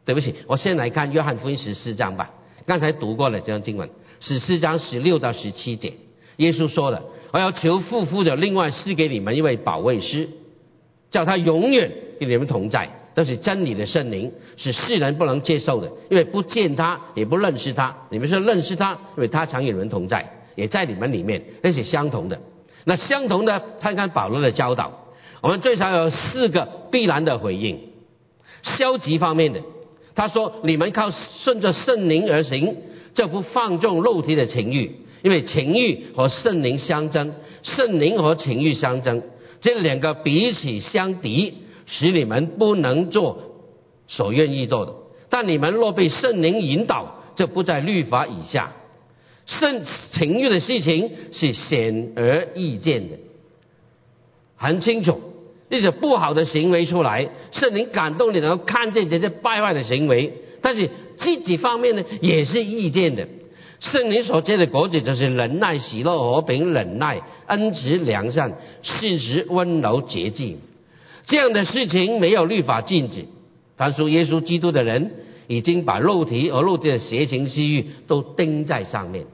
[0.07, 2.31] 对不起，我先来看约翰福音十四章吧。
[2.65, 3.91] 刚才读过了这张经文，
[4.21, 5.93] 十四章十六到十七节，
[6.37, 7.03] 耶稣说了
[7.33, 10.29] ：“我要求父父者另外赐给你们一位保卫师，
[11.11, 11.91] 叫他永远
[12.21, 12.89] 跟你们同在。
[13.17, 17.97] 这是真理的圣灵，是世人不能接受的，因为不见他，也不认识他。
[18.11, 22.39] 你们说认识他，因为他常与你们同在，也在你们里面，那是相同的。
[22.85, 25.07] 那相同的，看看保罗的教导，
[25.41, 27.81] 我们最少有四个必然的回应：
[28.63, 29.61] 消极方面的。”
[30.17, 32.75] 他说：“你们靠顺着圣灵而行，
[33.15, 34.91] 就不放纵肉体的情欲，
[35.23, 39.23] 因为情欲和圣灵相争，圣灵和情欲相争，
[39.61, 41.53] 这两个彼此相敌，
[41.85, 43.43] 使你们不能做
[44.09, 44.95] 所愿意做的。
[45.29, 48.73] 但你们若被圣灵引导，就不在律法以下。
[49.45, 53.17] 圣情欲的事情是显而易见的，
[54.57, 55.21] 很清楚。”
[55.69, 60.33] 一些不好的行为出来，圣灵感动你，能够看见这些败坏的行为。
[60.63, 63.27] 但是自己方面呢，也是意见的。
[63.79, 70.59] 圣灵所结的果子就是忍耐、喜乐、和平、忍耐、恩慈、良善、信实、温柔、洁净。
[71.27, 73.27] 这样的事情没有律法禁止。
[73.77, 75.11] 凡属耶稣基督的人，
[75.47, 79.27] 已经把肉体和肉体的邪情私欲都钉在上面。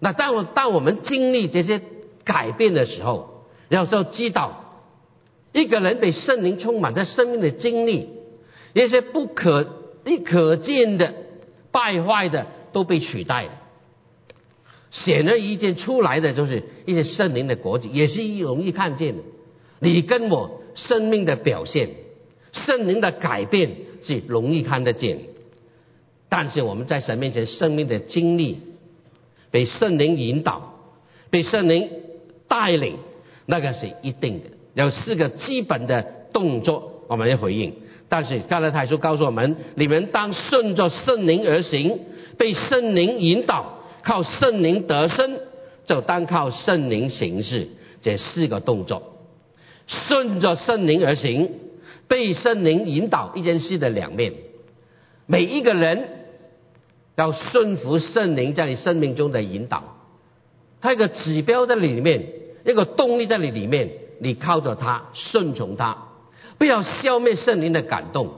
[0.00, 1.82] 那当我当我们经历这些
[2.24, 4.63] 改变的时候，要候知道。
[5.54, 8.08] 一个人被圣灵充满，在生命的经历，
[8.74, 9.66] 一些不可
[10.04, 11.14] 一可见的
[11.70, 13.50] 败坏的都被取代了。
[14.90, 19.22] 显而易见出来的就是一些圣灵的果子，也是容易看见的。
[19.78, 21.88] 你跟我生命的表现，
[22.52, 23.70] 圣灵的改变
[24.02, 25.18] 是容易看得见。
[26.28, 28.58] 但是我们在神面前生命的经历，
[29.52, 30.80] 被圣灵引导，
[31.30, 31.88] 被圣灵
[32.48, 32.96] 带领，
[33.46, 34.46] 那个是一定的。
[34.74, 36.02] 有四个基本的
[36.32, 37.72] 动作，我们要回应。
[38.08, 41.98] 但是刚才太书告诉我们：你们当顺着圣灵而行，
[42.36, 45.38] 被圣灵引导，靠圣灵得生，
[45.86, 47.68] 就单靠圣灵行事。
[48.02, 49.14] 这四个动作，
[49.86, 51.50] 顺着圣灵而行，
[52.06, 54.34] 被圣灵引导，一件事的两面。
[55.26, 56.08] 每一个人
[57.16, 59.96] 要顺服圣灵在你生命中的引导，
[60.80, 62.26] 它一个指标在里面，
[62.66, 63.88] 一个动力在你里面。
[64.24, 65.96] 你靠着他，顺从他，
[66.56, 68.32] 不要消灭圣灵的感动。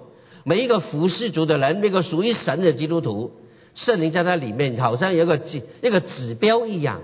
[0.45, 3.31] 每一个服侍主的人，每个属于神的基督徒，
[3.77, 7.01] 圣灵在他里面，好像有个指一个指标一样，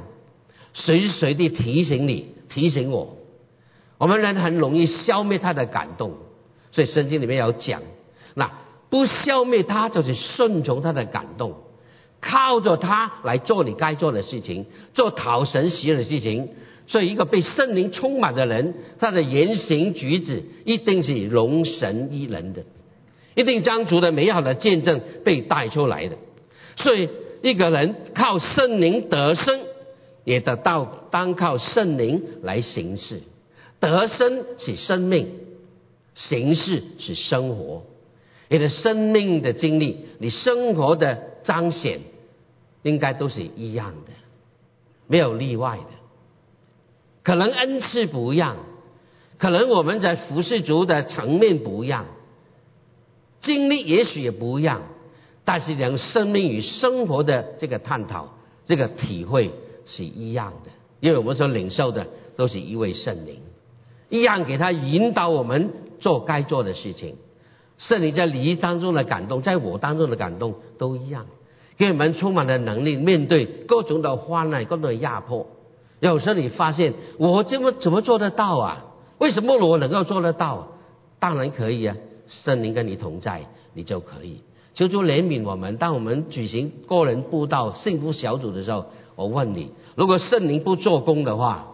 [0.74, 3.16] 随时随地提醒你，提醒我。
[3.98, 6.14] 我们人很容易消灭他的感动，
[6.72, 7.80] 所以圣经里面有讲，
[8.34, 8.50] 那
[8.90, 11.54] 不消灭他，就是顺从他的感动，
[12.20, 16.48] 靠着他来做你该做的事情，做讨神喜悦的事情。
[16.92, 22.64] 所以，一个被圣灵充满的人，他的言行举止一定是容神一人的，
[23.34, 26.18] 一定将主的美好的见证被带出来的。
[26.76, 27.08] 所以，
[27.40, 29.60] 一个人靠圣灵得生，
[30.24, 33.22] 也得到单靠圣灵来行事。
[33.80, 35.28] 得生是生命，
[36.14, 37.84] 行事是生活。
[38.50, 42.00] 你的生命的经历，你生活的彰显，
[42.82, 44.12] 应该都是一样的，
[45.06, 45.91] 没有例外的。
[47.22, 48.56] 可能恩赐不一样，
[49.38, 52.06] 可能我们在服侍族的层面不一样，
[53.40, 54.82] 经历也许也不一样，
[55.44, 58.28] 但是两生命与生活的这个探讨、
[58.64, 59.52] 这个体会
[59.86, 60.70] 是一样的。
[61.00, 62.06] 因为我们所领受的
[62.36, 63.40] 都是一位圣灵，
[64.08, 67.16] 一样给他引导我们做该做的事情。
[67.78, 71.26] 圣灵在你当中的感动，在我当中的感动都一样，
[71.76, 75.46] 给我们充满了能力，面对各种的患难、各种的压迫。
[76.08, 78.84] 有时候你发现我这么怎么做得到啊？
[79.18, 80.66] 为什么我能够做得到？
[81.20, 81.96] 当然可以啊，
[82.26, 84.40] 圣灵跟你同在，你就可以。
[84.74, 85.76] 求主怜悯我们。
[85.76, 91.68] 当我们举行个人布道、幸福小组的时候，我问你：如果圣灵不做工的话，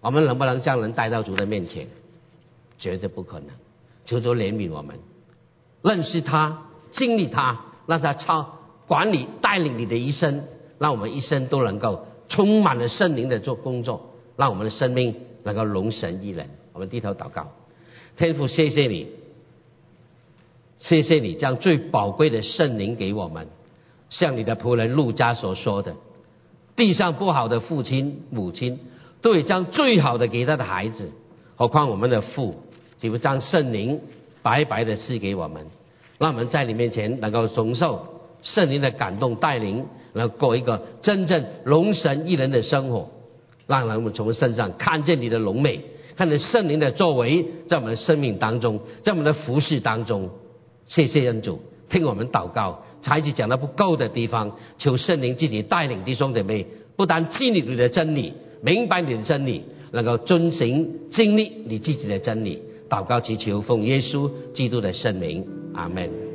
[0.00, 1.86] 我们能不能将人带到主的面前？
[2.80, 3.50] 绝对不可能。
[4.06, 4.98] 求主怜悯我们，
[5.82, 8.58] 认识他，经历他，让他操
[8.88, 10.42] 管理带领你的一生，
[10.78, 14.00] 让我们一生都能够充满了圣灵的做工作，
[14.36, 16.48] 让我们的生命能够容神一人。
[16.72, 17.48] 我们低头祷告，
[18.16, 19.08] 天父，谢谢你，
[20.78, 23.46] 谢谢你将最宝贵的圣灵给我们，
[24.08, 25.96] 像你的仆人陆家所说的，
[26.76, 28.78] 地上不好的父亲母亲，
[29.20, 31.12] 都会将最好的给他的孩子，
[31.56, 32.54] 何况我们的父。
[33.00, 33.98] 岂不将圣灵
[34.42, 35.66] 白白的赐给我们，
[36.18, 38.06] 让我们在你面前能够承受
[38.42, 43.08] 圣灵的感动带领，来过一个真正龙神一人的生活，
[43.66, 45.80] 让人们从身上看见你的龙美，
[46.16, 50.28] 看见圣灵的作为在我们的生命当中，在我们的服饰当中。
[50.86, 58.32] 谢谢恩主，听我们祷告，才子讲的不够的地方，求圣灵自己带领弟兄姐妹，不但经历你的真理，
[58.62, 62.60] 明白你的真理，能够遵行经历你自己的真理。
[62.88, 66.29] 祷告祈求，奉耶稣基督的圣名，阿门。